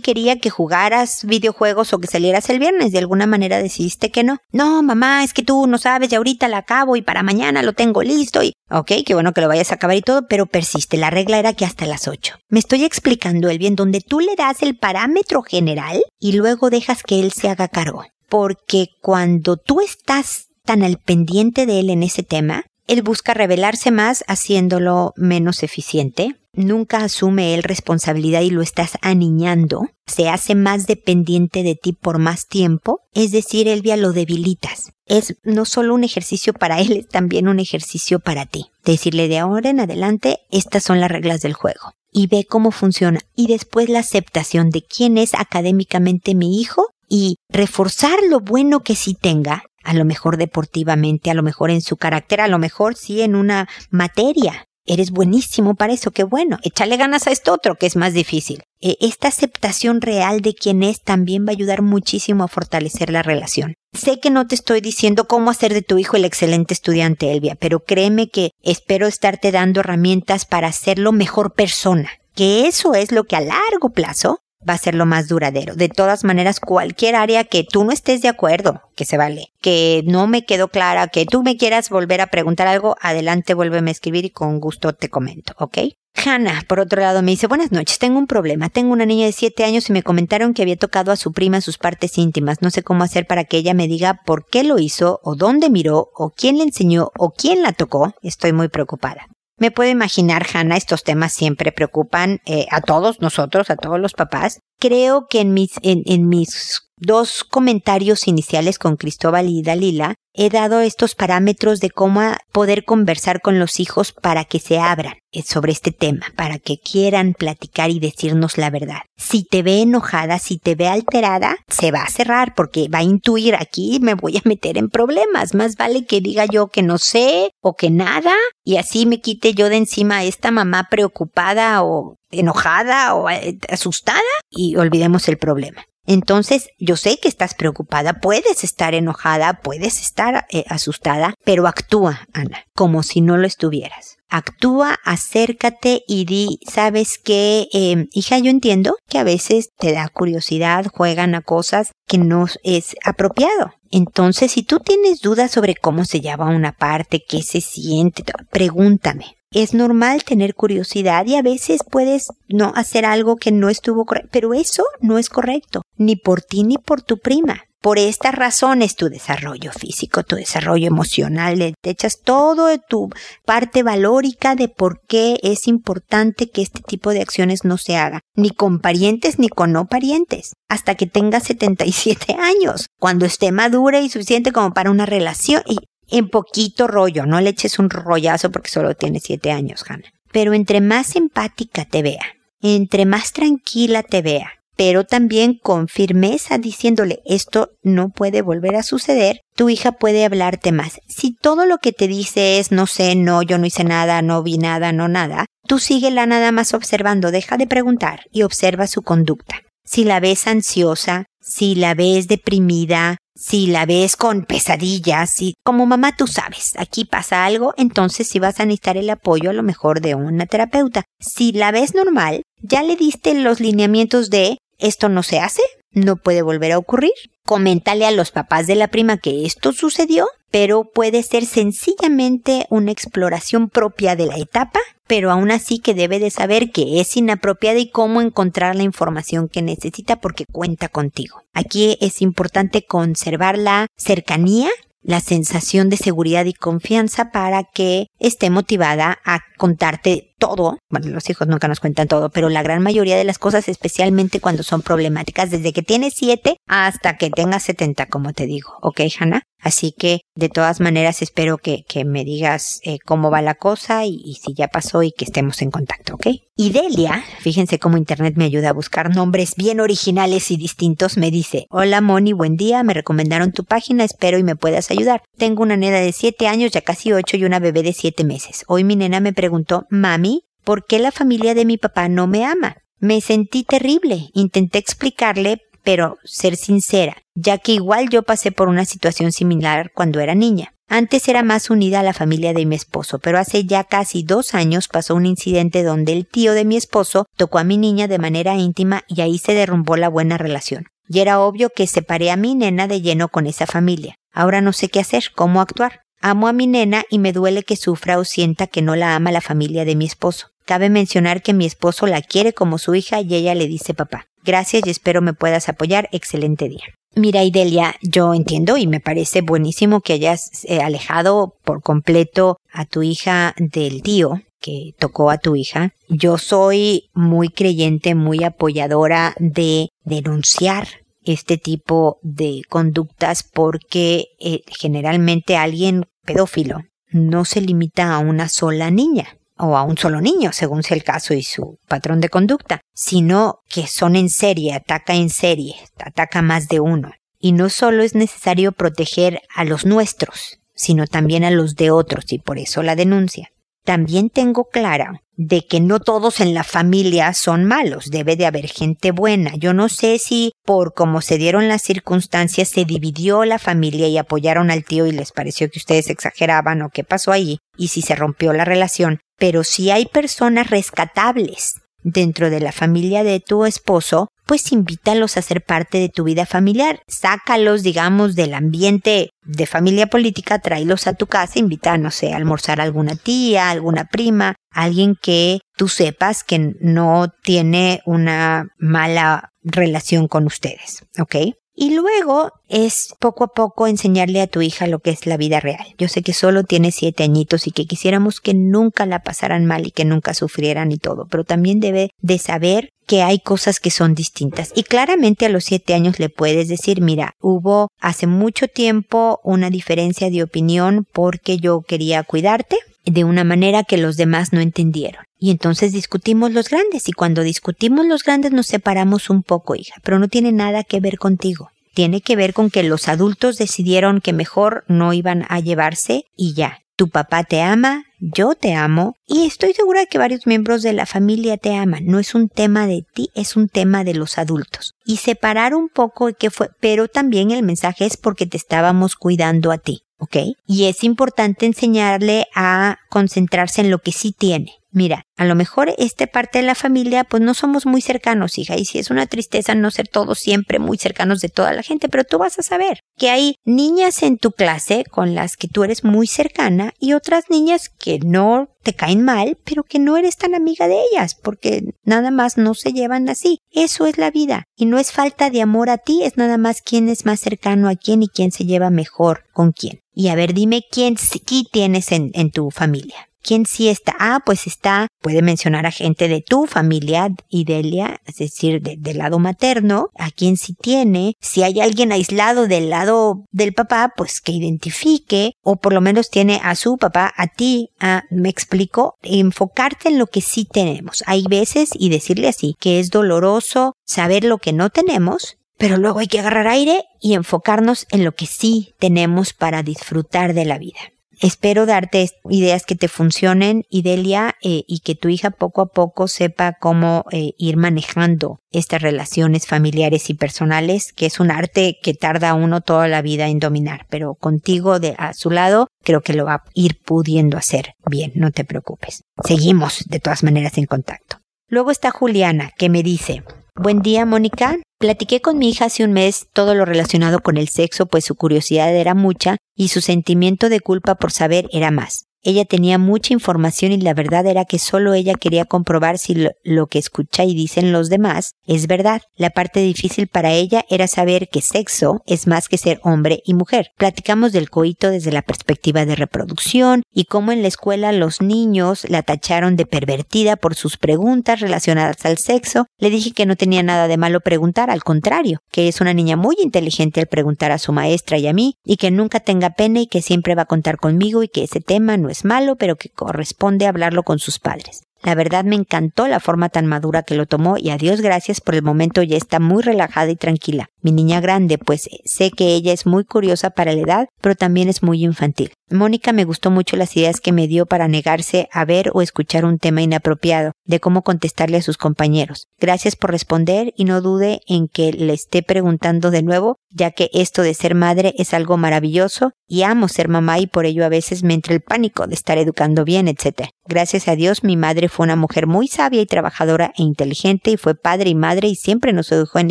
quería 0.00 0.38
que 0.38 0.50
jugaras 0.50 1.24
videojuegos 1.24 1.92
o 1.92 1.98
que 1.98 2.06
salieras 2.06 2.48
el 2.48 2.60
viernes. 2.60 2.92
De 2.92 2.98
alguna 2.98 3.26
manera 3.26 3.58
decidiste 3.58 4.10
que 4.10 4.22
no. 4.22 4.38
No, 4.52 4.82
mamá, 4.82 5.24
es 5.24 5.34
que 5.34 5.42
tú 5.42 5.66
no 5.66 5.78
sabes, 5.78 6.12
y 6.12 6.14
ahorita 6.14 6.46
la 6.46 6.58
acabo 6.58 6.94
y 6.94 7.02
para 7.02 7.24
mañana 7.24 7.62
lo 7.62 7.72
tengo 7.72 8.02
listo 8.02 8.42
y... 8.42 8.52
Ok, 8.70 8.92
qué 9.04 9.14
bueno 9.14 9.32
que 9.32 9.40
lo 9.40 9.48
vayas 9.48 9.72
a 9.72 9.74
acabar 9.74 9.96
y 9.96 10.02
todo, 10.02 10.26
pero 10.28 10.46
persiste. 10.46 10.96
La 10.96 11.10
regla 11.10 11.38
era 11.38 11.54
que 11.54 11.64
hasta 11.64 11.86
las 11.86 12.06
ocho. 12.06 12.36
Me 12.48 12.60
estoy 12.60 12.84
explicando 12.84 13.50
el 13.50 13.58
bien 13.58 13.74
donde 13.74 14.00
tú 14.00 14.20
le 14.20 14.36
das 14.36 14.62
el 14.62 14.76
parámetro 14.76 15.42
general 15.42 16.02
y 16.20 16.32
luego 16.32 16.70
dejas 16.70 17.02
que 17.02 17.20
él 17.20 17.32
se 17.32 17.48
haga 17.48 17.68
cargo 17.68 18.04
porque 18.34 18.88
cuando 19.00 19.56
tú 19.56 19.80
estás 19.80 20.48
tan 20.64 20.82
al 20.82 20.98
pendiente 20.98 21.66
de 21.66 21.78
él 21.80 21.90
en 21.90 22.02
ese 22.02 22.24
tema, 22.24 22.64
él 22.86 23.02
busca 23.02 23.34
revelarse 23.34 23.90
más 23.90 24.24
haciéndolo 24.26 25.12
menos 25.16 25.62
eficiente, 25.62 26.36
nunca 26.52 26.98
asume 26.98 27.54
él 27.54 27.62
responsabilidad 27.62 28.42
y 28.42 28.50
lo 28.50 28.62
estás 28.62 28.92
aniñando, 29.02 29.88
se 30.06 30.28
hace 30.28 30.54
más 30.54 30.86
dependiente 30.86 31.62
de 31.62 31.74
ti 31.74 31.92
por 31.92 32.18
más 32.18 32.46
tiempo, 32.46 33.00
es 33.14 33.32
decir, 33.32 33.68
Elvia 33.68 33.96
lo 33.96 34.12
debilitas. 34.12 34.92
Es 35.06 35.36
no 35.42 35.64
solo 35.64 35.94
un 35.94 36.04
ejercicio 36.04 36.52
para 36.52 36.80
él, 36.80 36.92
es 36.92 37.08
también 37.08 37.48
un 37.48 37.60
ejercicio 37.60 38.20
para 38.20 38.46
ti. 38.46 38.66
Decirle 38.84 39.28
de 39.28 39.38
ahora 39.38 39.70
en 39.70 39.80
adelante, 39.80 40.40
estas 40.50 40.84
son 40.84 41.00
las 41.00 41.10
reglas 41.10 41.40
del 41.40 41.52
juego. 41.52 41.92
Y 42.10 42.28
ve 42.28 42.46
cómo 42.48 42.70
funciona. 42.70 43.20
Y 43.34 43.48
después 43.48 43.88
la 43.88 43.98
aceptación 43.98 44.70
de 44.70 44.82
quién 44.82 45.18
es 45.18 45.34
académicamente 45.34 46.34
mi 46.34 46.60
hijo 46.60 46.86
y 47.08 47.36
reforzar 47.50 48.18
lo 48.30 48.40
bueno 48.40 48.80
que 48.80 48.94
sí 48.94 49.14
tenga, 49.14 49.64
a 49.84 49.94
lo 49.94 50.04
mejor 50.04 50.36
deportivamente, 50.36 51.30
a 51.30 51.34
lo 51.34 51.42
mejor 51.42 51.70
en 51.70 51.80
su 51.80 51.96
carácter, 51.96 52.40
a 52.40 52.48
lo 52.48 52.58
mejor 52.58 52.96
sí 52.96 53.22
en 53.22 53.34
una 53.34 53.68
materia. 53.90 54.66
eres 54.86 55.12
buenísimo 55.12 55.74
para 55.76 55.94
eso, 55.94 56.10
qué 56.10 56.24
bueno, 56.24 56.58
échale 56.62 56.98
ganas 56.98 57.26
a 57.26 57.30
esto 57.30 57.54
otro 57.54 57.76
que 57.76 57.86
es 57.86 57.96
más 57.96 58.12
difícil. 58.12 58.62
E, 58.82 58.98
esta 59.00 59.28
aceptación 59.28 60.02
real 60.02 60.42
de 60.42 60.54
quién 60.54 60.82
es 60.82 61.00
también 61.00 61.46
va 61.46 61.50
a 61.50 61.52
ayudar 61.52 61.80
muchísimo 61.80 62.44
a 62.44 62.48
fortalecer 62.48 63.08
la 63.08 63.22
relación. 63.22 63.76
Sé 63.94 64.20
que 64.20 64.28
no 64.28 64.46
te 64.46 64.54
estoy 64.54 64.82
diciendo 64.82 65.26
cómo 65.26 65.50
hacer 65.50 65.72
de 65.72 65.80
tu 65.80 65.96
hijo 65.96 66.16
el 66.18 66.26
excelente 66.26 66.74
estudiante, 66.74 67.32
Elvia, 67.32 67.54
pero 67.54 67.80
créeme 67.80 68.28
que 68.28 68.50
espero 68.62 69.06
estarte 69.06 69.52
dando 69.52 69.80
herramientas 69.80 70.44
para 70.44 70.68
hacerlo 70.68 71.12
mejor 71.12 71.54
persona, 71.54 72.10
que 72.34 72.66
eso 72.66 72.94
es 72.94 73.10
lo 73.10 73.24
que 73.24 73.36
a 73.36 73.40
largo 73.40 73.88
plazo 73.88 74.40
va 74.68 74.74
a 74.74 74.78
ser 74.78 74.94
lo 74.94 75.06
más 75.06 75.28
duradero. 75.28 75.74
De 75.74 75.88
todas 75.88 76.24
maneras, 76.24 76.60
cualquier 76.60 77.14
área 77.14 77.44
que 77.44 77.64
tú 77.64 77.84
no 77.84 77.92
estés 77.92 78.22
de 78.22 78.28
acuerdo, 78.28 78.82
que 78.94 79.04
se 79.04 79.16
vale, 79.16 79.52
que 79.60 80.02
no 80.06 80.26
me 80.26 80.44
quedó 80.44 80.68
clara, 80.68 81.08
que 81.08 81.26
tú 81.26 81.42
me 81.42 81.56
quieras 81.56 81.90
volver 81.90 82.20
a 82.20 82.28
preguntar 82.28 82.66
algo, 82.66 82.96
adelante, 83.00 83.54
vuélveme 83.54 83.90
a 83.90 83.92
escribir 83.92 84.24
y 84.24 84.30
con 84.30 84.60
gusto 84.60 84.92
te 84.92 85.08
comento, 85.08 85.54
¿ok? 85.58 85.78
Hannah, 86.16 86.62
por 86.68 86.78
otro 86.78 87.00
lado, 87.00 87.22
me 87.22 87.32
dice, 87.32 87.48
buenas 87.48 87.72
noches, 87.72 87.98
tengo 87.98 88.18
un 88.18 88.28
problema. 88.28 88.68
Tengo 88.68 88.92
una 88.92 89.04
niña 89.04 89.26
de 89.26 89.32
siete 89.32 89.64
años 89.64 89.90
y 89.90 89.92
me 89.92 90.04
comentaron 90.04 90.54
que 90.54 90.62
había 90.62 90.76
tocado 90.76 91.10
a 91.10 91.16
su 91.16 91.32
prima 91.32 91.60
sus 91.60 91.76
partes 91.76 92.16
íntimas. 92.18 92.62
No 92.62 92.70
sé 92.70 92.82
cómo 92.82 93.02
hacer 93.02 93.26
para 93.26 93.44
que 93.44 93.56
ella 93.56 93.74
me 93.74 93.88
diga 93.88 94.20
por 94.24 94.46
qué 94.46 94.62
lo 94.62 94.78
hizo, 94.78 95.20
o 95.24 95.34
dónde 95.34 95.70
miró, 95.70 96.10
o 96.14 96.30
quién 96.30 96.58
le 96.58 96.64
enseñó, 96.64 97.10
o 97.18 97.32
quién 97.32 97.62
la 97.62 97.72
tocó. 97.72 98.14
Estoy 98.22 98.52
muy 98.52 98.68
preocupada. 98.68 99.26
Me 99.56 99.70
puedo 99.70 99.90
imaginar, 99.90 100.46
Hannah, 100.52 100.76
estos 100.76 101.04
temas 101.04 101.32
siempre 101.32 101.70
preocupan 101.70 102.40
eh, 102.44 102.66
a 102.70 102.80
todos 102.80 103.20
nosotros, 103.20 103.70
a 103.70 103.76
todos 103.76 104.00
los 104.00 104.12
papás. 104.12 104.60
Creo 104.78 105.26
que 105.28 105.40
en 105.40 105.54
mis, 105.54 105.72
en, 105.82 106.02
en 106.06 106.28
mis 106.28 106.90
dos 107.04 107.44
comentarios 107.44 108.28
iniciales 108.28 108.78
con 108.78 108.96
Cristóbal 108.96 109.48
y 109.48 109.62
Dalila, 109.62 110.14
he 110.34 110.50
dado 110.50 110.80
estos 110.80 111.14
parámetros 111.14 111.78
de 111.80 111.90
cómo 111.90 112.20
poder 112.52 112.84
conversar 112.84 113.40
con 113.40 113.58
los 113.60 113.78
hijos 113.78 114.12
para 114.12 114.44
que 114.44 114.58
se 114.58 114.78
abran 114.78 115.14
eh, 115.32 115.42
sobre 115.42 115.72
este 115.72 115.92
tema, 115.92 116.26
para 116.36 116.58
que 116.58 116.78
quieran 116.78 117.34
platicar 117.34 117.90
y 117.90 118.00
decirnos 118.00 118.58
la 118.58 118.70
verdad. 118.70 119.02
Si 119.16 119.44
te 119.44 119.62
ve 119.62 119.82
enojada, 119.82 120.38
si 120.40 120.58
te 120.58 120.74
ve 120.74 120.88
alterada, 120.88 121.56
se 121.68 121.92
va 121.92 122.02
a 122.02 122.10
cerrar 122.10 122.54
porque 122.54 122.88
va 122.88 122.98
a 122.98 123.04
intuir 123.04 123.54
aquí 123.54 124.00
me 124.00 124.14
voy 124.14 124.36
a 124.36 124.42
meter 124.44 124.76
en 124.76 124.88
problemas. 124.88 125.54
Más 125.54 125.76
vale 125.76 126.04
que 126.04 126.20
diga 126.20 126.46
yo 126.46 126.66
que 126.66 126.82
no 126.82 126.98
sé 126.98 127.50
o 127.62 127.74
que 127.74 127.90
nada 127.90 128.34
y 128.64 128.76
así 128.76 129.06
me 129.06 129.20
quite 129.20 129.54
yo 129.54 129.68
de 129.68 129.76
encima 129.76 130.18
a 130.18 130.24
esta 130.24 130.50
mamá 130.50 130.88
preocupada 130.90 131.84
o 131.84 132.16
enojada 132.30 133.14
o 133.14 133.30
eh, 133.30 133.58
asustada 133.68 134.20
y 134.50 134.76
olvidemos 134.76 135.28
el 135.28 135.38
problema. 135.38 135.84
Entonces, 136.06 136.68
yo 136.78 136.96
sé 136.96 137.18
que 137.18 137.28
estás 137.28 137.54
preocupada, 137.54 138.14
puedes 138.14 138.62
estar 138.62 138.94
enojada, 138.94 139.60
puedes 139.62 140.00
estar 140.00 140.46
eh, 140.50 140.64
asustada, 140.68 141.34
pero 141.44 141.66
actúa, 141.66 142.26
Ana, 142.32 142.64
como 142.74 143.02
si 143.02 143.20
no 143.20 143.36
lo 143.36 143.46
estuvieras. 143.46 144.18
Actúa, 144.28 144.98
acércate 145.04 146.02
y 146.08 146.24
di, 146.24 146.58
sabes 146.68 147.18
que, 147.18 147.68
em, 147.72 148.08
hija, 148.12 148.38
yo 148.38 148.50
entiendo 148.50 148.96
que 149.08 149.18
a 149.18 149.24
veces 149.24 149.70
te 149.78 149.92
da 149.92 150.08
curiosidad, 150.08 150.86
juegan 150.92 151.34
a 151.34 151.40
cosas 151.40 151.92
que 152.06 152.18
no 152.18 152.46
es 152.64 152.96
apropiado. 153.04 153.72
Entonces, 153.90 154.52
si 154.52 154.62
tú 154.62 154.80
tienes 154.80 155.20
dudas 155.20 155.52
sobre 155.52 155.76
cómo 155.76 156.04
se 156.04 156.20
llama 156.20 156.54
una 156.54 156.72
parte, 156.72 157.22
qué 157.26 157.42
se 157.42 157.60
siente, 157.60 158.24
pregúntame 158.50 159.36
es 159.54 159.72
normal 159.72 160.24
tener 160.24 160.54
curiosidad 160.54 161.24
y 161.26 161.36
a 161.36 161.42
veces 161.42 161.80
puedes 161.88 162.28
no 162.48 162.72
hacer 162.74 163.06
algo 163.06 163.36
que 163.36 163.52
no 163.52 163.68
estuvo 163.68 164.04
correcto, 164.04 164.28
pero 164.32 164.52
eso 164.52 164.84
no 165.00 165.16
es 165.16 165.28
correcto, 165.28 165.82
ni 165.96 166.16
por 166.16 166.42
ti 166.42 166.64
ni 166.64 166.76
por 166.76 167.02
tu 167.02 167.18
prima. 167.18 167.62
Por 167.80 167.98
estas 167.98 168.34
razones, 168.34 168.96
tu 168.96 169.10
desarrollo 169.10 169.70
físico, 169.70 170.22
tu 170.22 170.36
desarrollo 170.36 170.86
emocional, 170.86 171.58
le 171.58 171.74
echas 171.82 172.22
todo 172.24 172.68
de 172.68 172.78
tu 172.78 173.10
parte 173.44 173.82
valórica 173.82 174.54
de 174.54 174.68
por 174.68 175.02
qué 175.06 175.38
es 175.42 175.68
importante 175.68 176.48
que 176.48 176.62
este 176.62 176.80
tipo 176.80 177.10
de 177.10 177.20
acciones 177.20 177.62
no 177.62 177.76
se 177.76 177.98
haga, 177.98 178.20
ni 178.34 178.48
con 178.48 178.78
parientes 178.78 179.38
ni 179.38 179.50
con 179.50 179.72
no 179.72 179.84
parientes, 179.84 180.54
hasta 180.66 180.94
que 180.94 181.06
tengas 181.06 181.42
77 181.42 182.36
años, 182.40 182.86
cuando 182.98 183.26
esté 183.26 183.52
madura 183.52 184.00
y 184.00 184.08
suficiente 184.08 184.50
como 184.50 184.72
para 184.72 184.90
una 184.90 185.04
relación. 185.04 185.62
Y 185.66 185.76
en 186.10 186.28
poquito 186.28 186.86
rollo, 186.86 187.26
no 187.26 187.40
le 187.40 187.50
eches 187.50 187.78
un 187.78 187.90
rollazo 187.90 188.50
porque 188.50 188.70
solo 188.70 188.94
tiene 188.94 189.20
siete 189.20 189.52
años, 189.52 189.84
Hannah. 189.88 190.10
Pero 190.32 190.54
entre 190.54 190.80
más 190.80 191.16
empática 191.16 191.84
te 191.84 192.02
vea, 192.02 192.24
entre 192.60 193.06
más 193.06 193.32
tranquila 193.32 194.02
te 194.02 194.22
vea, 194.22 194.52
pero 194.76 195.04
también 195.04 195.58
con 195.62 195.88
firmeza 195.88 196.58
diciéndole 196.58 197.20
esto 197.24 197.70
no 197.82 198.08
puede 198.08 198.42
volver 198.42 198.76
a 198.76 198.82
suceder, 198.82 199.40
tu 199.54 199.68
hija 199.68 199.92
puede 199.92 200.24
hablarte 200.24 200.72
más. 200.72 201.00
Si 201.06 201.34
todo 201.34 201.66
lo 201.66 201.78
que 201.78 201.92
te 201.92 202.08
dice 202.08 202.58
es 202.58 202.72
no 202.72 202.86
sé, 202.86 203.14
no, 203.14 203.42
yo 203.42 203.58
no 203.58 203.66
hice 203.66 203.84
nada, 203.84 204.22
no 204.22 204.42
vi 204.42 204.58
nada, 204.58 204.92
no 204.92 205.08
nada, 205.08 205.46
tú 205.66 205.78
síguela 205.78 206.26
nada 206.26 206.52
más 206.52 206.74
observando, 206.74 207.30
deja 207.30 207.56
de 207.56 207.66
preguntar 207.66 208.22
y 208.32 208.42
observa 208.42 208.86
su 208.86 209.02
conducta. 209.02 209.60
Si 209.86 210.04
la 210.04 210.20
ves 210.20 210.46
ansiosa, 210.46 211.26
si 211.40 211.74
la 211.74 211.94
ves 211.94 212.26
deprimida, 212.26 213.18
si 213.36 213.66
la 213.66 213.84
ves 213.84 214.16
con 214.16 214.44
pesadillas, 214.44 215.30
si 215.30 215.54
como 215.64 215.86
mamá 215.86 216.16
tú 216.16 216.26
sabes, 216.26 216.74
aquí 216.78 217.04
pasa 217.04 217.44
algo, 217.44 217.74
entonces 217.76 218.28
si 218.28 218.38
vas 218.38 218.60
a 218.60 218.64
necesitar 218.64 218.96
el 218.96 219.10
apoyo 219.10 219.50
a 219.50 219.54
lo 219.54 219.62
mejor 219.62 220.00
de 220.00 220.14
una 220.14 220.46
terapeuta. 220.46 221.04
Si 221.20 221.52
la 221.52 221.70
ves 221.70 221.94
normal, 221.94 222.42
ya 222.62 222.82
le 222.82 222.96
diste 222.96 223.34
los 223.34 223.60
lineamientos 223.60 224.30
de 224.30 224.58
esto 224.78 225.08
no 225.08 225.22
se 225.22 225.40
hace, 225.40 225.62
no 225.92 226.16
puede 226.16 226.42
volver 226.42 226.72
a 226.72 226.78
ocurrir. 226.78 227.12
Coméntale 227.46 228.06
a 228.06 228.10
los 228.10 228.30
papás 228.30 228.66
de 228.66 228.74
la 228.74 228.88
prima 228.88 229.18
que 229.18 229.44
esto 229.44 229.72
sucedió, 229.72 230.26
pero 230.54 230.84
puede 230.84 231.24
ser 231.24 231.46
sencillamente 231.46 232.66
una 232.70 232.92
exploración 232.92 233.68
propia 233.68 234.14
de 234.14 234.26
la 234.26 234.36
etapa, 234.36 234.78
pero 235.08 235.32
aún 235.32 235.50
así 235.50 235.80
que 235.80 235.94
debe 235.94 236.20
de 236.20 236.30
saber 236.30 236.70
que 236.70 237.00
es 237.00 237.16
inapropiada 237.16 237.80
y 237.80 237.90
cómo 237.90 238.20
encontrar 238.20 238.76
la 238.76 238.84
información 238.84 239.48
que 239.48 239.62
necesita 239.62 240.20
porque 240.20 240.44
cuenta 240.46 240.88
contigo. 240.88 241.42
Aquí 241.54 241.98
es 242.00 242.22
importante 242.22 242.86
conservar 242.86 243.58
la 243.58 243.88
cercanía 243.96 244.70
la 245.04 245.20
sensación 245.20 245.90
de 245.90 245.98
seguridad 245.98 246.46
y 246.46 246.54
confianza 246.54 247.30
para 247.30 247.64
que 247.64 248.06
esté 248.18 248.48
motivada 248.48 249.18
a 249.24 249.40
contarte 249.58 250.33
todo. 250.46 250.78
Bueno, 250.90 251.08
los 251.08 251.28
hijos 251.30 251.48
nunca 251.48 251.68
nos 251.68 251.80
cuentan 251.80 252.08
todo, 252.08 252.30
pero 252.30 252.48
la 252.48 252.62
gran 252.62 252.82
mayoría 252.82 253.16
de 253.16 253.24
las 253.24 253.38
cosas, 253.38 253.68
especialmente 253.68 254.40
cuando 254.40 254.62
son 254.62 254.82
problemáticas, 254.82 255.50
desde 255.50 255.72
que 255.72 255.82
tienes 255.82 256.14
siete 256.14 256.56
hasta 256.66 257.16
que 257.16 257.30
tengas 257.30 257.62
setenta, 257.62 258.06
como 258.06 258.32
te 258.32 258.46
digo. 258.46 258.74
¿Ok, 258.82 259.00
Hannah? 259.18 259.42
Así 259.64 259.92
que, 259.92 260.20
de 260.34 260.50
todas 260.50 260.80
maneras, 260.80 261.22
espero 261.22 261.56
que, 261.56 261.84
que 261.88 262.04
me 262.04 262.22
digas 262.22 262.80
eh, 262.82 262.98
cómo 263.02 263.30
va 263.30 263.40
la 263.40 263.54
cosa 263.54 264.04
y, 264.04 264.20
y, 264.22 264.34
si 264.34 264.52
ya 264.52 264.68
pasó 264.68 265.02
y 265.02 265.10
que 265.10 265.24
estemos 265.24 265.62
en 265.62 265.70
contacto, 265.70 266.16
¿ok? 266.16 266.26
Y 266.54 266.70
Delia, 266.70 267.24
fíjense 267.40 267.78
cómo 267.78 267.96
Internet 267.96 268.34
me 268.36 268.44
ayuda 268.44 268.68
a 268.68 268.72
buscar 268.74 269.14
nombres 269.14 269.54
bien 269.56 269.80
originales 269.80 270.50
y 270.50 270.58
distintos, 270.58 271.16
me 271.16 271.30
dice, 271.30 271.66
hola 271.70 272.02
Moni, 272.02 272.34
buen 272.34 272.56
día, 272.56 272.82
me 272.82 272.92
recomendaron 272.92 273.52
tu 273.52 273.64
página, 273.64 274.04
espero 274.04 274.38
y 274.38 274.42
me 274.42 274.54
puedas 274.54 274.90
ayudar. 274.90 275.22
Tengo 275.38 275.62
una 275.62 275.78
nena 275.78 275.98
de 275.98 276.12
siete 276.12 276.46
años, 276.46 276.72
ya 276.72 276.82
casi 276.82 277.12
ocho, 277.12 277.38
y 277.38 277.44
una 277.44 277.58
bebé 277.58 277.82
de 277.82 277.94
siete 277.94 278.22
meses. 278.22 278.64
Hoy 278.68 278.84
mi 278.84 278.96
nena 278.96 279.20
me 279.20 279.32
preguntó, 279.32 279.86
mami, 279.88 280.33
¿por 280.64 280.86
qué 280.86 280.98
la 280.98 281.12
familia 281.12 281.54
de 281.54 281.64
mi 281.64 281.76
papá 281.76 282.08
no 282.08 282.26
me 282.26 282.44
ama? 282.44 282.76
Me 282.98 283.20
sentí 283.20 283.64
terrible. 283.64 284.30
Intenté 284.32 284.78
explicarle, 284.78 285.60
pero 285.84 286.16
ser 286.24 286.56
sincera, 286.56 287.16
ya 287.34 287.58
que 287.58 287.72
igual 287.72 288.08
yo 288.08 288.22
pasé 288.22 288.50
por 288.50 288.68
una 288.68 288.84
situación 288.84 289.30
similar 289.30 289.92
cuando 289.94 290.20
era 290.20 290.34
niña. 290.34 290.74
Antes 290.88 291.28
era 291.28 291.42
más 291.42 291.70
unida 291.70 292.00
a 292.00 292.02
la 292.02 292.12
familia 292.12 292.52
de 292.52 292.66
mi 292.66 292.76
esposo, 292.76 293.18
pero 293.18 293.38
hace 293.38 293.64
ya 293.64 293.84
casi 293.84 294.22
dos 294.22 294.54
años 294.54 294.88
pasó 294.88 295.14
un 295.14 295.26
incidente 295.26 295.82
donde 295.82 296.12
el 296.12 296.26
tío 296.26 296.52
de 296.52 296.64
mi 296.64 296.76
esposo 296.76 297.26
tocó 297.36 297.58
a 297.58 297.64
mi 297.64 297.78
niña 297.78 298.06
de 298.06 298.18
manera 298.18 298.54
íntima 298.56 299.02
y 299.08 299.22
ahí 299.22 299.38
se 299.38 299.54
derrumbó 299.54 299.96
la 299.96 300.08
buena 300.08 300.36
relación. 300.36 300.86
Y 301.08 301.20
era 301.20 301.40
obvio 301.40 301.70
que 301.70 301.86
separé 301.86 302.30
a 302.30 302.36
mi 302.36 302.54
nena 302.54 302.86
de 302.86 303.00
lleno 303.00 303.28
con 303.28 303.46
esa 303.46 303.66
familia. 303.66 304.16
Ahora 304.32 304.60
no 304.60 304.72
sé 304.72 304.88
qué 304.88 305.00
hacer, 305.00 305.32
cómo 305.34 305.60
actuar. 305.60 306.00
Amo 306.20 306.48
a 306.48 306.52
mi 306.52 306.66
nena 306.66 307.04
y 307.10 307.18
me 307.18 307.32
duele 307.32 307.62
que 307.62 307.76
sufra 307.76 308.18
o 308.18 308.24
sienta 308.24 308.66
que 308.66 308.80
no 308.80 308.96
la 308.96 309.14
ama 309.14 309.30
la 309.32 309.42
familia 309.42 309.84
de 309.84 309.96
mi 309.96 310.06
esposo. 310.06 310.48
Cabe 310.64 310.88
mencionar 310.88 311.42
que 311.42 311.52
mi 311.52 311.66
esposo 311.66 312.06
la 312.06 312.22
quiere 312.22 312.54
como 312.54 312.78
su 312.78 312.94
hija 312.94 313.20
y 313.20 313.34
ella 313.34 313.54
le 313.54 313.66
dice 313.66 313.92
papá. 313.92 314.26
Gracias 314.42 314.86
y 314.86 314.90
espero 314.90 315.20
me 315.20 315.34
puedas 315.34 315.68
apoyar. 315.68 316.08
Excelente 316.10 316.68
día. 316.68 316.84
Mira, 317.16 317.44
Idelia, 317.44 317.94
yo 318.02 318.34
entiendo 318.34 318.76
y 318.76 318.86
me 318.86 318.98
parece 318.98 319.40
buenísimo 319.42 320.00
que 320.00 320.14
hayas 320.14 320.64
eh, 320.64 320.80
alejado 320.80 321.54
por 321.62 321.82
completo 321.82 322.58
a 322.72 322.86
tu 322.86 323.02
hija 323.02 323.54
del 323.58 324.02
tío 324.02 324.40
que 324.58 324.92
tocó 324.98 325.30
a 325.30 325.38
tu 325.38 325.54
hija. 325.54 325.92
Yo 326.08 326.38
soy 326.38 327.10
muy 327.12 327.50
creyente, 327.50 328.14
muy 328.14 328.42
apoyadora 328.42 329.34
de 329.38 329.90
denunciar 330.02 330.88
este 331.22 331.56
tipo 331.56 332.18
de 332.22 332.62
conductas 332.68 333.42
porque 333.42 334.26
eh, 334.40 334.62
generalmente 334.66 335.56
alguien 335.56 336.06
pedófilo 336.24 336.80
no 337.10 337.44
se 337.44 337.60
limita 337.60 338.14
a 338.14 338.18
una 338.18 338.48
sola 338.48 338.90
niña 338.90 339.36
o 339.56 339.76
a 339.76 339.82
un 339.82 339.96
solo 339.96 340.20
niño, 340.20 340.52
según 340.52 340.82
sea 340.82 340.96
el 340.96 341.04
caso 341.04 341.34
y 341.34 341.42
su 341.42 341.78
patrón 341.88 342.20
de 342.20 342.28
conducta, 342.28 342.80
sino 342.92 343.60
que 343.68 343.86
son 343.86 344.16
en 344.16 344.28
serie, 344.28 344.74
ataca 344.74 345.14
en 345.14 345.30
serie, 345.30 345.76
ataca 345.98 346.42
más 346.42 346.68
de 346.68 346.80
uno. 346.80 347.12
Y 347.38 347.52
no 347.52 347.68
solo 347.68 348.02
es 348.02 348.14
necesario 348.14 348.72
proteger 348.72 349.42
a 349.54 349.64
los 349.64 349.84
nuestros, 349.84 350.58
sino 350.74 351.06
también 351.06 351.44
a 351.44 351.50
los 351.50 351.76
de 351.76 351.90
otros, 351.90 352.32
y 352.32 352.38
por 352.38 352.58
eso 352.58 352.82
la 352.82 352.96
denuncia. 352.96 353.50
También 353.84 354.30
tengo 354.30 354.64
clara 354.64 355.20
de 355.36 355.66
que 355.66 355.80
no 355.80 356.00
todos 356.00 356.40
en 356.40 356.54
la 356.54 356.64
familia 356.64 357.32
son 357.34 357.64
malos, 357.64 358.10
debe 358.10 358.36
de 358.36 358.46
haber 358.46 358.68
gente 358.68 359.10
buena. 359.10 359.54
Yo 359.56 359.74
no 359.74 359.88
sé 359.88 360.18
si 360.18 360.52
por 360.64 360.94
cómo 360.94 361.20
se 361.20 361.38
dieron 361.38 361.68
las 361.68 361.82
circunstancias 361.82 362.68
se 362.68 362.84
dividió 362.84 363.44
la 363.44 363.58
familia 363.58 364.08
y 364.08 364.16
apoyaron 364.16 364.70
al 364.70 364.84
tío 364.84 365.06
y 365.06 365.12
les 365.12 365.32
pareció 365.32 365.70
que 365.70 365.78
ustedes 365.78 366.08
exageraban 366.08 366.82
o 366.82 366.90
qué 366.90 367.04
pasó 367.04 367.32
ahí 367.32 367.58
y 367.76 367.88
si 367.88 368.02
se 368.02 368.14
rompió 368.14 368.52
la 368.52 368.64
relación, 368.64 369.20
pero 369.36 369.64
si 369.64 369.90
hay 369.90 370.06
personas 370.06 370.70
rescatables 370.70 371.74
dentro 372.04 372.50
de 372.50 372.60
la 372.60 372.70
familia 372.70 373.24
de 373.24 373.40
tu 373.40 373.64
esposo, 373.64 374.28
pues 374.46 374.70
invítalos 374.72 375.36
a 375.36 375.42
ser 375.42 375.62
parte 375.62 375.98
de 375.98 376.10
tu 376.10 376.24
vida 376.24 376.46
familiar. 376.46 377.00
Sácalos, 377.08 377.82
digamos, 377.82 378.34
del 378.36 378.54
ambiente 378.54 379.30
de 379.42 379.66
familia 379.66 380.06
política, 380.06 380.58
tráelos 380.58 381.06
a 381.06 381.14
tu 381.14 381.26
casa, 381.26 381.58
invita, 381.58 381.96
no 381.98 382.10
sé, 382.10 382.32
a 382.32 382.36
almorzar 382.36 382.80
a 382.80 382.84
alguna 382.84 383.16
tía, 383.16 383.70
alguna 383.70 384.04
prima, 384.04 384.54
alguien 384.70 385.16
que 385.20 385.60
tú 385.76 385.88
sepas 385.88 386.44
que 386.44 386.74
no 386.80 387.28
tiene 387.42 388.02
una 388.04 388.66
mala 388.78 389.50
relación 389.62 390.28
con 390.28 390.46
ustedes, 390.46 391.04
¿ok? 391.18 391.36
Y 391.76 391.94
luego 391.94 392.52
es 392.68 393.14
poco 393.18 393.44
a 393.44 393.48
poco 393.48 393.88
enseñarle 393.88 394.40
a 394.40 394.46
tu 394.46 394.62
hija 394.62 394.86
lo 394.86 395.00
que 395.00 395.10
es 395.10 395.26
la 395.26 395.36
vida 395.36 395.58
real. 395.58 395.86
Yo 395.98 396.06
sé 396.08 396.22
que 396.22 396.32
solo 396.32 396.62
tiene 396.62 396.92
siete 396.92 397.24
añitos 397.24 397.66
y 397.66 397.72
que 397.72 397.86
quisiéramos 397.86 398.40
que 398.40 398.54
nunca 398.54 399.06
la 399.06 399.22
pasaran 399.22 399.66
mal 399.66 399.86
y 399.86 399.90
que 399.90 400.04
nunca 400.04 400.34
sufrieran 400.34 400.92
y 400.92 400.98
todo, 400.98 401.26
pero 401.28 401.42
también 401.42 401.80
debe 401.80 402.10
de 402.20 402.38
saber 402.38 402.90
que 403.06 403.22
hay 403.22 403.40
cosas 403.40 403.80
que 403.80 403.90
son 403.90 404.14
distintas. 404.14 404.72
Y 404.74 404.84
claramente 404.84 405.46
a 405.46 405.48
los 405.48 405.64
siete 405.64 405.94
años 405.94 406.20
le 406.20 406.28
puedes 406.28 406.68
decir, 406.68 407.00
mira, 407.00 407.34
hubo 407.40 407.88
hace 408.00 408.26
mucho 408.26 408.68
tiempo 408.68 409.40
una 409.42 409.68
diferencia 409.68 410.30
de 410.30 410.42
opinión 410.42 411.06
porque 411.12 411.58
yo 411.58 411.82
quería 411.82 412.22
cuidarte 412.22 412.78
de 413.04 413.24
una 413.24 413.44
manera 413.44 413.84
que 413.84 413.98
los 413.98 414.16
demás 414.16 414.52
no 414.52 414.60
entendieron. 414.60 415.24
Y 415.38 415.50
entonces 415.50 415.92
discutimos 415.92 416.52
los 416.52 416.70
grandes 416.70 417.08
y 417.08 417.12
cuando 417.12 417.42
discutimos 417.42 418.06
los 418.06 418.22
grandes 418.22 418.52
nos 418.52 418.66
separamos 418.66 419.30
un 419.30 419.42
poco, 419.42 419.74
hija, 419.74 419.94
pero 420.02 420.18
no 420.18 420.28
tiene 420.28 420.52
nada 420.52 420.84
que 420.84 421.00
ver 421.00 421.18
contigo. 421.18 421.70
Tiene 421.94 422.20
que 422.20 422.34
ver 422.34 422.54
con 422.54 422.70
que 422.70 422.82
los 422.82 423.08
adultos 423.08 423.56
decidieron 423.56 424.20
que 424.20 424.32
mejor 424.32 424.84
no 424.88 425.12
iban 425.12 425.46
a 425.48 425.60
llevarse 425.60 426.24
y 426.36 426.54
ya. 426.54 426.80
Tu 426.96 427.08
papá 427.08 427.42
te 427.42 427.60
ama, 427.60 428.04
yo 428.20 428.54
te 428.54 428.74
amo 428.74 429.16
y 429.26 429.46
estoy 429.46 429.74
segura 429.74 430.06
que 430.06 430.16
varios 430.16 430.46
miembros 430.46 430.82
de 430.82 430.92
la 430.92 431.06
familia 431.06 431.56
te 431.56 431.74
aman. 431.74 432.06
No 432.06 432.20
es 432.20 432.36
un 432.36 432.48
tema 432.48 432.86
de 432.86 433.04
ti, 433.12 433.30
es 433.34 433.56
un 433.56 433.68
tema 433.68 434.04
de 434.04 434.14
los 434.14 434.38
adultos. 434.38 434.94
Y 435.04 435.16
separar 435.16 435.74
un 435.74 435.88
poco 435.88 436.32
que 436.32 436.50
fue, 436.50 436.70
pero 436.80 437.08
también 437.08 437.50
el 437.50 437.64
mensaje 437.64 438.06
es 438.06 438.16
porque 438.16 438.46
te 438.46 438.56
estábamos 438.56 439.16
cuidando 439.16 439.72
a 439.72 439.78
ti. 439.78 440.03
¿Ok? 440.18 440.36
Y 440.66 440.84
es 440.86 441.04
importante 441.04 441.66
enseñarle 441.66 442.46
a 442.54 442.98
concentrarse 443.10 443.80
en 443.80 443.90
lo 443.90 443.98
que 443.98 444.12
sí 444.12 444.32
tiene. 444.36 444.72
Mira, 444.94 445.26
a 445.36 445.44
lo 445.44 445.56
mejor 445.56 445.92
esta 445.98 446.28
parte 446.28 446.60
de 446.60 446.64
la 446.64 446.76
familia, 446.76 447.24
pues 447.24 447.42
no 447.42 447.52
somos 447.52 447.84
muy 447.84 448.00
cercanos, 448.00 448.58
hija, 448.58 448.76
y 448.76 448.84
si 448.84 449.00
es 449.00 449.10
una 449.10 449.26
tristeza 449.26 449.74
no 449.74 449.90
ser 449.90 450.06
todos 450.06 450.38
siempre 450.38 450.78
muy 450.78 450.98
cercanos 450.98 451.40
de 451.40 451.48
toda 451.48 451.72
la 451.72 451.82
gente, 451.82 452.08
pero 452.08 452.22
tú 452.22 452.38
vas 452.38 452.60
a 452.60 452.62
saber 452.62 453.00
que 453.18 453.28
hay 453.28 453.56
niñas 453.64 454.22
en 454.22 454.38
tu 454.38 454.52
clase 454.52 455.02
con 455.10 455.34
las 455.34 455.56
que 455.56 455.66
tú 455.66 455.82
eres 455.82 456.04
muy 456.04 456.28
cercana 456.28 456.94
y 457.00 457.14
otras 457.14 457.50
niñas 457.50 457.88
que 457.88 458.20
no 458.20 458.68
te 458.84 458.94
caen 458.94 459.24
mal, 459.24 459.58
pero 459.64 459.82
que 459.82 459.98
no 459.98 460.16
eres 460.16 460.36
tan 460.36 460.54
amiga 460.54 460.86
de 460.86 461.00
ellas, 461.10 461.34
porque 461.34 461.82
nada 462.04 462.30
más 462.30 462.56
no 462.56 462.74
se 462.74 462.92
llevan 462.92 463.28
así. 463.28 463.58
Eso 463.72 464.06
es 464.06 464.16
la 464.16 464.30
vida, 464.30 464.62
y 464.76 464.86
no 464.86 464.98
es 464.98 465.10
falta 465.10 465.50
de 465.50 465.60
amor 465.60 465.90
a 465.90 465.98
ti, 465.98 466.22
es 466.22 466.36
nada 466.36 466.56
más 466.56 466.82
quién 466.82 467.08
es 467.08 467.26
más 467.26 467.40
cercano 467.40 467.88
a 467.88 467.96
quién 467.96 468.22
y 468.22 468.28
quién 468.28 468.52
se 468.52 468.64
lleva 468.64 468.90
mejor 468.90 469.42
con 469.52 469.72
quién. 469.72 470.02
Y 470.12 470.28
a 470.28 470.36
ver, 470.36 470.54
dime 470.54 470.82
quién 470.88 471.18
sí 471.18 471.40
tienes 471.72 472.12
en, 472.12 472.30
en 472.34 472.52
tu 472.52 472.70
familia. 472.70 473.28
¿Quién 473.44 473.66
sí 473.66 473.88
está? 473.88 474.16
Ah, 474.18 474.40
pues 474.44 474.66
está, 474.66 475.08
puede 475.20 475.42
mencionar 475.42 475.84
a 475.84 475.90
gente 475.90 476.28
de 476.28 476.40
tu 476.40 476.66
familia, 476.66 477.28
Idelia, 477.50 478.22
es 478.24 478.36
decir, 478.36 478.80
del 478.80 479.18
lado 479.18 479.38
materno, 479.38 480.08
a 480.18 480.30
quién 480.30 480.56
sí 480.56 480.74
tiene. 480.74 481.34
Si 481.40 481.62
hay 481.62 481.80
alguien 481.80 482.10
aislado 482.10 482.66
del 482.66 482.88
lado 482.88 483.44
del 483.52 483.74
papá, 483.74 484.14
pues 484.16 484.40
que 484.40 484.52
identifique, 484.52 485.52
o 485.62 485.76
por 485.76 485.92
lo 485.92 486.00
menos 486.00 486.30
tiene 486.30 486.58
a 486.64 486.74
su 486.74 486.96
papá, 486.96 487.34
a 487.36 487.48
ti, 487.48 487.90
a, 488.00 488.24
me 488.30 488.48
explico, 488.48 489.16
enfocarte 489.22 490.08
en 490.08 490.18
lo 490.18 490.26
que 490.26 490.40
sí 490.40 490.64
tenemos. 490.64 491.22
Hay 491.26 491.44
veces, 491.46 491.90
y 491.92 492.08
decirle 492.08 492.48
así, 492.48 492.74
que 492.80 492.98
es 492.98 493.10
doloroso 493.10 493.94
saber 494.06 494.44
lo 494.44 494.56
que 494.56 494.72
no 494.72 494.88
tenemos, 494.88 495.58
pero 495.76 495.98
luego 495.98 496.20
hay 496.20 496.28
que 496.28 496.40
agarrar 496.40 496.68
aire 496.68 497.04
y 497.20 497.34
enfocarnos 497.34 498.06
en 498.10 498.24
lo 498.24 498.32
que 498.32 498.46
sí 498.46 498.94
tenemos 498.98 499.52
para 499.52 499.82
disfrutar 499.82 500.54
de 500.54 500.64
la 500.64 500.78
vida. 500.78 501.00
Espero 501.44 501.84
darte 501.84 502.26
ideas 502.48 502.86
que 502.86 502.94
te 502.94 503.06
funcionen, 503.06 503.84
Idelia, 503.90 504.54
eh, 504.62 504.84
y 504.86 505.00
que 505.00 505.14
tu 505.14 505.28
hija 505.28 505.50
poco 505.50 505.82
a 505.82 505.88
poco 505.88 506.26
sepa 506.26 506.78
cómo 506.80 507.26
eh, 507.32 507.52
ir 507.58 507.76
manejando 507.76 508.60
estas 508.70 509.02
relaciones 509.02 509.66
familiares 509.66 510.30
y 510.30 510.34
personales, 510.34 511.12
que 511.12 511.26
es 511.26 511.40
un 511.40 511.50
arte 511.50 511.98
que 512.02 512.14
tarda 512.14 512.54
uno 512.54 512.80
toda 512.80 513.08
la 513.08 513.20
vida 513.20 513.48
en 513.48 513.58
dominar, 513.58 514.06
pero 514.08 514.36
contigo 514.36 515.00
de 515.00 515.16
a 515.18 515.34
su 515.34 515.50
lado 515.50 515.88
creo 516.02 516.22
que 516.22 516.32
lo 516.32 516.46
va 516.46 516.54
a 516.54 516.64
ir 516.72 516.98
pudiendo 517.04 517.58
hacer 517.58 517.92
bien, 518.06 518.32
no 518.36 518.50
te 518.50 518.64
preocupes. 518.64 519.24
Seguimos 519.44 520.06
de 520.06 520.20
todas 520.20 520.44
maneras 520.44 520.78
en 520.78 520.86
contacto. 520.86 521.40
Luego 521.68 521.90
está 521.90 522.10
Juliana, 522.10 522.70
que 522.78 522.88
me 522.88 523.02
dice, 523.02 523.42
Buen 523.76 524.02
día, 524.02 524.24
Mónica. 524.24 524.76
Platiqué 525.00 525.40
con 525.40 525.58
mi 525.58 525.68
hija 525.68 525.86
hace 525.86 526.04
un 526.04 526.12
mes 526.12 526.46
todo 526.52 526.76
lo 526.76 526.84
relacionado 526.84 527.40
con 527.40 527.56
el 527.56 527.68
sexo, 527.68 528.06
pues 528.06 528.24
su 528.24 528.36
curiosidad 528.36 528.94
era 528.94 529.14
mucha 529.14 529.56
y 529.74 529.88
su 529.88 530.00
sentimiento 530.00 530.68
de 530.68 530.80
culpa 530.80 531.16
por 531.16 531.32
saber 531.32 531.68
era 531.72 531.90
más. 531.90 532.26
Ella 532.46 532.66
tenía 532.66 532.98
mucha 532.98 533.32
información 533.32 533.92
y 533.92 533.96
la 533.96 534.12
verdad 534.12 534.46
era 534.46 534.66
que 534.66 534.78
solo 534.78 535.14
ella 535.14 535.32
quería 535.32 535.64
comprobar 535.64 536.18
si 536.18 536.46
lo, 536.62 536.86
que 536.88 536.98
escucha 536.98 537.44
y 537.44 537.54
dicen 537.54 537.90
los 537.90 538.10
demás 538.10 538.52
es 538.66 538.86
verdad. 538.86 539.22
La 539.34 539.48
parte 539.48 539.80
difícil 539.80 540.26
para 540.26 540.52
ella 540.52 540.84
era 540.90 541.06
saber 541.06 541.48
que 541.48 541.62
sexo 541.62 542.20
es 542.26 542.46
más 542.46 542.68
que 542.68 542.76
ser 542.76 543.00
hombre 543.02 543.40
y 543.46 543.54
mujer. 543.54 543.92
Platicamos 543.96 544.52
del 544.52 544.68
coito 544.68 545.08
desde 545.08 545.32
la 545.32 545.40
perspectiva 545.40 546.04
de 546.04 546.16
reproducción 546.16 547.02
y 547.10 547.24
cómo 547.24 547.50
en 547.50 547.62
la 547.62 547.68
escuela 547.68 548.12
los 548.12 548.42
niños 548.42 549.06
la 549.08 549.22
tacharon 549.22 549.76
de 549.76 549.86
pervertida 549.86 550.56
por 550.56 550.74
sus 550.74 550.98
preguntas 550.98 551.60
relacionadas 551.60 552.26
al 552.26 552.36
sexo. 552.36 552.86
Le 552.98 553.08
dije 553.08 553.32
que 553.32 553.46
no 553.46 553.56
tenía 553.56 553.82
nada 553.82 554.06
de 554.06 554.18
malo 554.18 554.40
preguntar, 554.40 554.90
al 554.90 555.02
contrario, 555.02 555.60
que 555.70 555.88
es 555.88 556.02
una 556.02 556.12
niña 556.12 556.36
muy 556.36 556.56
inteligente 556.62 557.20
al 557.20 557.26
preguntar 557.26 557.72
a 557.72 557.78
su 557.78 557.92
maestra 557.92 558.36
y 558.36 558.48
a 558.48 558.52
mí 558.52 558.76
y 558.84 558.98
que 558.98 559.10
nunca 559.10 559.40
tenga 559.40 559.70
pena 559.70 560.00
y 560.00 560.08
que 560.08 560.20
siempre 560.20 560.54
va 560.54 560.62
a 560.62 560.66
contar 560.66 560.98
conmigo 560.98 561.42
y 561.42 561.48
que 561.48 561.64
ese 561.64 561.80
tema 561.80 562.18
no 562.18 562.28
es 562.28 562.33
malo, 562.42 562.76
pero 562.76 562.96
que 562.96 563.10
corresponde 563.10 563.86
hablarlo 563.86 564.22
con 564.22 564.38
sus 564.38 564.58
padres. 564.58 565.02
La 565.22 565.34
verdad 565.34 565.64
me 565.64 565.76
encantó 565.76 566.26
la 566.26 566.40
forma 566.40 566.68
tan 566.68 566.86
madura 566.86 567.22
que 567.22 567.34
lo 567.34 567.46
tomó 567.46 567.78
y 567.78 567.90
a 567.90 567.96
Dios 567.96 568.20
gracias 568.20 568.60
por 568.60 568.74
el 568.74 568.82
momento 568.82 569.22
ya 569.22 569.36
está 569.36 569.60
muy 569.60 569.82
relajada 569.82 570.30
y 570.30 570.36
tranquila. 570.36 570.90
Mi 571.04 571.12
niña 571.12 571.42
grande, 571.42 571.76
pues 571.76 572.08
sé 572.24 572.50
que 572.50 572.74
ella 572.74 572.94
es 572.94 573.04
muy 573.04 573.26
curiosa 573.26 573.68
para 573.68 573.92
la 573.92 574.00
edad, 574.00 574.28
pero 574.40 574.54
también 574.54 574.88
es 574.88 575.02
muy 575.02 575.22
infantil. 575.22 575.70
Mónica 575.90 576.32
me 576.32 576.44
gustó 576.44 576.70
mucho 576.70 576.96
las 576.96 577.14
ideas 577.14 577.42
que 577.42 577.52
me 577.52 577.68
dio 577.68 577.84
para 577.84 578.08
negarse 578.08 578.70
a 578.72 578.86
ver 578.86 579.10
o 579.12 579.20
escuchar 579.20 579.66
un 579.66 579.78
tema 579.78 580.00
inapropiado, 580.00 580.72
de 580.86 581.00
cómo 581.00 581.20
contestarle 581.20 581.76
a 581.76 581.82
sus 581.82 581.98
compañeros. 581.98 582.68
Gracias 582.80 583.16
por 583.16 583.32
responder 583.32 583.92
y 583.98 584.06
no 584.06 584.22
dude 584.22 584.62
en 584.66 584.88
que 584.88 585.12
le 585.12 585.34
esté 585.34 585.62
preguntando 585.62 586.30
de 586.30 586.42
nuevo, 586.42 586.78
ya 586.90 587.10
que 587.10 587.28
esto 587.34 587.60
de 587.60 587.74
ser 587.74 587.94
madre 587.94 588.34
es 588.38 588.54
algo 588.54 588.78
maravilloso 588.78 589.50
y 589.68 589.82
amo 589.82 590.08
ser 590.08 590.28
mamá 590.28 590.58
y 590.58 590.66
por 590.66 590.86
ello 590.86 591.04
a 591.04 591.10
veces 591.10 591.42
me 591.42 591.52
entra 591.52 591.74
el 591.74 591.82
pánico 591.82 592.26
de 592.26 592.34
estar 592.34 592.56
educando 592.56 593.04
bien, 593.04 593.28
etc. 593.28 593.68
Gracias 593.86 594.26
a 594.26 594.36
Dios 594.36 594.64
mi 594.64 594.78
madre 594.78 595.10
fue 595.10 595.24
una 595.24 595.36
mujer 595.36 595.66
muy 595.66 595.86
sabia 595.86 596.22
y 596.22 596.26
trabajadora 596.26 596.92
e 596.96 597.02
inteligente 597.02 597.70
y 597.70 597.76
fue 597.76 597.94
padre 597.94 598.30
y 598.30 598.34
madre 598.34 598.68
y 598.68 598.76
siempre 598.76 599.12
nos 599.12 599.30
educó 599.32 599.58
en 599.58 599.70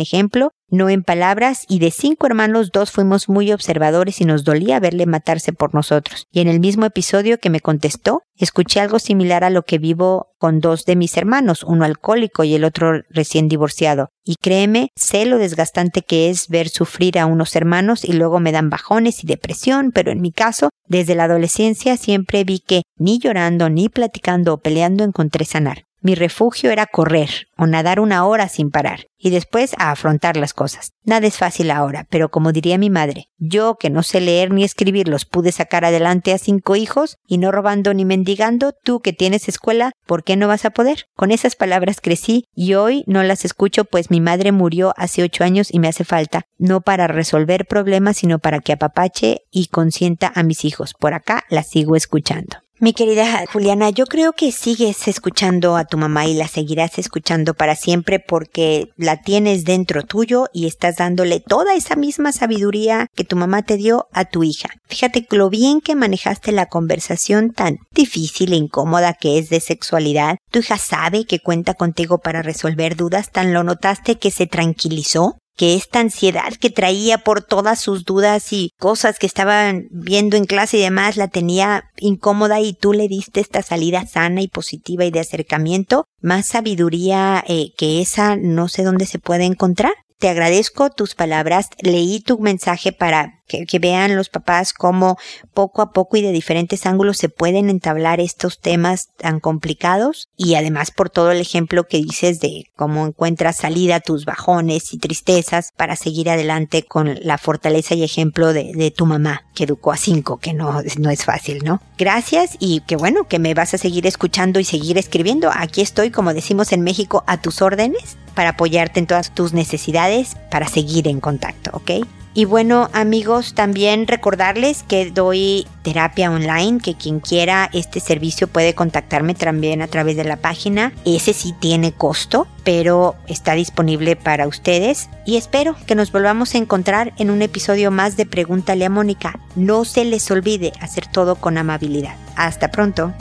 ejemplo 0.00 0.52
no 0.70 0.88
en 0.88 1.02
palabras, 1.02 1.64
y 1.68 1.78
de 1.78 1.90
cinco 1.90 2.26
hermanos 2.26 2.70
dos 2.72 2.90
fuimos 2.90 3.28
muy 3.28 3.52
observadores 3.52 4.20
y 4.20 4.24
nos 4.24 4.44
dolía 4.44 4.80
verle 4.80 5.06
matarse 5.06 5.52
por 5.52 5.74
nosotros. 5.74 6.26
Y 6.32 6.40
en 6.40 6.48
el 6.48 6.60
mismo 6.60 6.86
episodio 6.86 7.38
que 7.38 7.50
me 7.50 7.60
contestó, 7.60 8.22
escuché 8.36 8.80
algo 8.80 8.98
similar 8.98 9.44
a 9.44 9.50
lo 9.50 9.62
que 9.62 9.78
vivo 9.78 10.28
con 10.38 10.60
dos 10.60 10.84
de 10.84 10.96
mis 10.96 11.16
hermanos, 11.16 11.62
uno 11.62 11.84
alcohólico 11.84 12.44
y 12.44 12.54
el 12.54 12.64
otro 12.64 13.02
recién 13.10 13.48
divorciado. 13.48 14.08
Y 14.24 14.36
créeme, 14.36 14.88
sé 14.96 15.26
lo 15.26 15.38
desgastante 15.38 16.02
que 16.02 16.30
es 16.30 16.48
ver 16.48 16.68
sufrir 16.68 17.18
a 17.18 17.26
unos 17.26 17.54
hermanos 17.56 18.04
y 18.04 18.12
luego 18.12 18.40
me 18.40 18.52
dan 18.52 18.70
bajones 18.70 19.22
y 19.22 19.26
depresión, 19.26 19.92
pero 19.92 20.10
en 20.10 20.20
mi 20.20 20.32
caso, 20.32 20.70
desde 20.86 21.14
la 21.14 21.24
adolescencia 21.24 21.96
siempre 21.96 22.44
vi 22.44 22.58
que 22.60 22.82
ni 22.96 23.18
llorando, 23.18 23.70
ni 23.70 23.88
platicando 23.88 24.54
o 24.54 24.58
peleando 24.58 25.04
encontré 25.04 25.44
sanar. 25.44 25.84
Mi 26.04 26.14
refugio 26.14 26.70
era 26.70 26.84
correr 26.84 27.48
o 27.56 27.66
nadar 27.66 27.98
una 27.98 28.26
hora 28.26 28.50
sin 28.50 28.70
parar 28.70 29.06
y 29.16 29.30
después 29.30 29.72
a 29.78 29.90
afrontar 29.90 30.36
las 30.36 30.52
cosas. 30.52 30.92
Nada 31.02 31.26
es 31.26 31.38
fácil 31.38 31.70
ahora, 31.70 32.06
pero 32.10 32.28
como 32.28 32.52
diría 32.52 32.76
mi 32.76 32.90
madre, 32.90 33.30
yo 33.38 33.76
que 33.76 33.88
no 33.88 34.02
sé 34.02 34.20
leer 34.20 34.50
ni 34.50 34.64
escribir 34.64 35.08
los 35.08 35.24
pude 35.24 35.50
sacar 35.50 35.86
adelante 35.86 36.34
a 36.34 36.38
cinco 36.38 36.76
hijos 36.76 37.16
y 37.26 37.38
no 37.38 37.52
robando 37.52 37.94
ni 37.94 38.04
mendigando, 38.04 38.72
tú 38.84 39.00
que 39.00 39.14
tienes 39.14 39.48
escuela, 39.48 39.92
¿por 40.04 40.24
qué 40.24 40.36
no 40.36 40.46
vas 40.46 40.66
a 40.66 40.72
poder? 40.72 41.06
Con 41.16 41.30
esas 41.30 41.56
palabras 41.56 42.02
crecí 42.02 42.44
y 42.54 42.74
hoy 42.74 43.02
no 43.06 43.22
las 43.22 43.46
escucho 43.46 43.86
pues 43.86 44.10
mi 44.10 44.20
madre 44.20 44.52
murió 44.52 44.92
hace 44.98 45.22
ocho 45.22 45.42
años 45.42 45.72
y 45.72 45.78
me 45.78 45.88
hace 45.88 46.04
falta, 46.04 46.42
no 46.58 46.82
para 46.82 47.06
resolver 47.06 47.64
problemas, 47.64 48.18
sino 48.18 48.40
para 48.40 48.60
que 48.60 48.74
apapache 48.74 49.38
y 49.50 49.68
consienta 49.68 50.30
a 50.34 50.42
mis 50.42 50.66
hijos. 50.66 50.92
Por 50.92 51.14
acá 51.14 51.44
las 51.48 51.70
sigo 51.70 51.96
escuchando. 51.96 52.63
Mi 52.84 52.92
querida 52.92 53.46
Juliana, 53.50 53.88
yo 53.88 54.04
creo 54.04 54.34
que 54.34 54.52
sigues 54.52 55.08
escuchando 55.08 55.74
a 55.78 55.86
tu 55.86 55.96
mamá 55.96 56.26
y 56.26 56.34
la 56.34 56.48
seguirás 56.48 56.98
escuchando 56.98 57.54
para 57.54 57.76
siempre 57.76 58.20
porque 58.20 58.88
la 58.98 59.22
tienes 59.22 59.64
dentro 59.64 60.02
tuyo 60.02 60.48
y 60.52 60.66
estás 60.66 60.96
dándole 60.96 61.40
toda 61.40 61.72
esa 61.76 61.96
misma 61.96 62.30
sabiduría 62.32 63.06
que 63.14 63.24
tu 63.24 63.36
mamá 63.36 63.62
te 63.62 63.78
dio 63.78 64.06
a 64.12 64.26
tu 64.26 64.44
hija. 64.44 64.68
Fíjate 64.86 65.26
lo 65.30 65.48
bien 65.48 65.80
que 65.80 65.94
manejaste 65.94 66.52
la 66.52 66.66
conversación 66.66 67.54
tan 67.54 67.78
difícil 67.92 68.52
e 68.52 68.56
incómoda 68.56 69.14
que 69.14 69.38
es 69.38 69.48
de 69.48 69.60
sexualidad. 69.60 70.36
Tu 70.50 70.58
hija 70.58 70.76
sabe 70.76 71.24
que 71.24 71.40
cuenta 71.40 71.72
contigo 71.72 72.18
para 72.18 72.42
resolver 72.42 72.96
dudas, 72.96 73.30
tan 73.30 73.54
lo 73.54 73.64
notaste 73.64 74.16
que 74.16 74.30
se 74.30 74.46
tranquilizó 74.46 75.38
que 75.56 75.74
esta 75.74 76.00
ansiedad 76.00 76.52
que 76.54 76.70
traía 76.70 77.18
por 77.18 77.42
todas 77.42 77.80
sus 77.80 78.04
dudas 78.04 78.52
y 78.52 78.72
cosas 78.78 79.18
que 79.18 79.26
estaban 79.26 79.86
viendo 79.90 80.36
en 80.36 80.44
clase 80.44 80.78
y 80.78 80.80
demás 80.80 81.16
la 81.16 81.28
tenía 81.28 81.90
incómoda 81.98 82.60
y 82.60 82.74
tú 82.74 82.92
le 82.92 83.08
diste 83.08 83.40
esta 83.40 83.62
salida 83.62 84.06
sana 84.06 84.42
y 84.42 84.48
positiva 84.48 85.04
y 85.04 85.10
de 85.10 85.20
acercamiento, 85.20 86.06
más 86.20 86.46
sabiduría 86.46 87.44
eh, 87.46 87.72
que 87.76 88.00
esa 88.00 88.36
no 88.36 88.68
sé 88.68 88.82
dónde 88.82 89.06
se 89.06 89.18
puede 89.18 89.44
encontrar. 89.44 89.92
Te 90.18 90.28
agradezco 90.28 90.90
tus 90.90 91.14
palabras, 91.14 91.68
leí 91.80 92.20
tu 92.20 92.38
mensaje 92.38 92.92
para 92.92 93.42
que, 93.46 93.78
vean 93.78 94.16
los 94.16 94.28
papás 94.28 94.72
cómo 94.72 95.18
poco 95.52 95.82
a 95.82 95.92
poco 95.92 96.16
y 96.16 96.22
de 96.22 96.32
diferentes 96.32 96.86
ángulos 96.86 97.18
se 97.18 97.28
pueden 97.28 97.68
entablar 97.68 98.20
estos 98.20 98.58
temas 98.60 99.08
tan 99.18 99.40
complicados 99.40 100.28
y 100.36 100.54
además 100.54 100.90
por 100.90 101.10
todo 101.10 101.32
el 101.32 101.40
ejemplo 101.40 101.84
que 101.84 101.98
dices 101.98 102.40
de 102.40 102.64
cómo 102.76 103.06
encuentras 103.06 103.56
salida 103.56 104.00
tus 104.00 104.24
bajones 104.24 104.94
y 104.94 104.98
tristezas 104.98 105.72
para 105.76 105.96
seguir 105.96 106.30
adelante 106.30 106.84
con 106.84 107.18
la 107.22 107.36
fortaleza 107.36 107.94
y 107.94 108.04
ejemplo 108.04 108.52
de, 108.52 108.72
de 108.74 108.90
tu 108.90 109.06
mamá 109.06 109.42
que 109.54 109.64
educó 109.64 109.92
a 109.92 109.96
cinco, 109.96 110.38
que 110.38 110.52
no, 110.52 110.80
no 110.98 111.10
es 111.10 111.24
fácil, 111.24 111.62
¿no? 111.64 111.80
Gracias 111.98 112.56
y 112.58 112.80
que 112.80 112.96
bueno, 112.96 113.28
que 113.28 113.38
me 113.38 113.54
vas 113.54 113.74
a 113.74 113.78
seguir 113.78 114.06
escuchando 114.06 114.60
y 114.60 114.64
seguir 114.64 114.98
escribiendo. 114.98 115.50
Aquí 115.54 115.80
estoy, 115.80 116.10
como 116.10 116.34
decimos 116.34 116.72
en 116.72 116.82
México, 116.82 117.24
a 117.26 117.40
tus 117.40 117.62
órdenes 117.62 118.16
para 118.34 118.50
apoyarte 118.50 119.00
en 119.00 119.06
todas 119.06 119.34
tus 119.34 119.52
necesidades 119.52 120.36
para 120.50 120.68
seguir 120.68 121.08
en 121.08 121.20
contacto, 121.20 121.70
¿ok? 121.74 121.90
Y 122.36 122.46
bueno, 122.46 122.90
amigos, 122.92 123.54
también 123.54 124.08
recordarles 124.08 124.82
que 124.82 125.08
doy 125.12 125.68
terapia 125.82 126.32
online, 126.32 126.80
que 126.80 126.96
quien 126.96 127.20
quiera 127.20 127.70
este 127.72 128.00
servicio 128.00 128.48
puede 128.48 128.74
contactarme 128.74 129.34
también 129.34 129.82
a 129.82 129.86
través 129.86 130.16
de 130.16 130.24
la 130.24 130.36
página. 130.36 130.92
Ese 131.04 131.32
sí 131.32 131.54
tiene 131.60 131.92
costo, 131.92 132.48
pero 132.64 133.14
está 133.28 133.52
disponible 133.54 134.16
para 134.16 134.48
ustedes. 134.48 135.08
Y 135.24 135.36
espero 135.36 135.76
que 135.86 135.94
nos 135.94 136.10
volvamos 136.10 136.56
a 136.56 136.58
encontrar 136.58 137.12
en 137.18 137.30
un 137.30 137.40
episodio 137.40 137.92
más 137.92 138.16
de 138.16 138.26
Pregúntale 138.26 138.84
a 138.84 138.90
Mónica. 138.90 139.38
No 139.54 139.84
se 139.84 140.04
les 140.04 140.28
olvide 140.32 140.72
hacer 140.80 141.06
todo 141.06 141.36
con 141.36 141.56
amabilidad. 141.56 142.16
Hasta 142.34 142.72
pronto. 142.72 143.14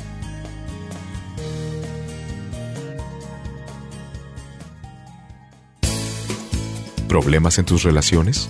¿Problemas 7.07 7.59
en 7.59 7.65
tus 7.65 7.83
relaciones? 7.83 8.49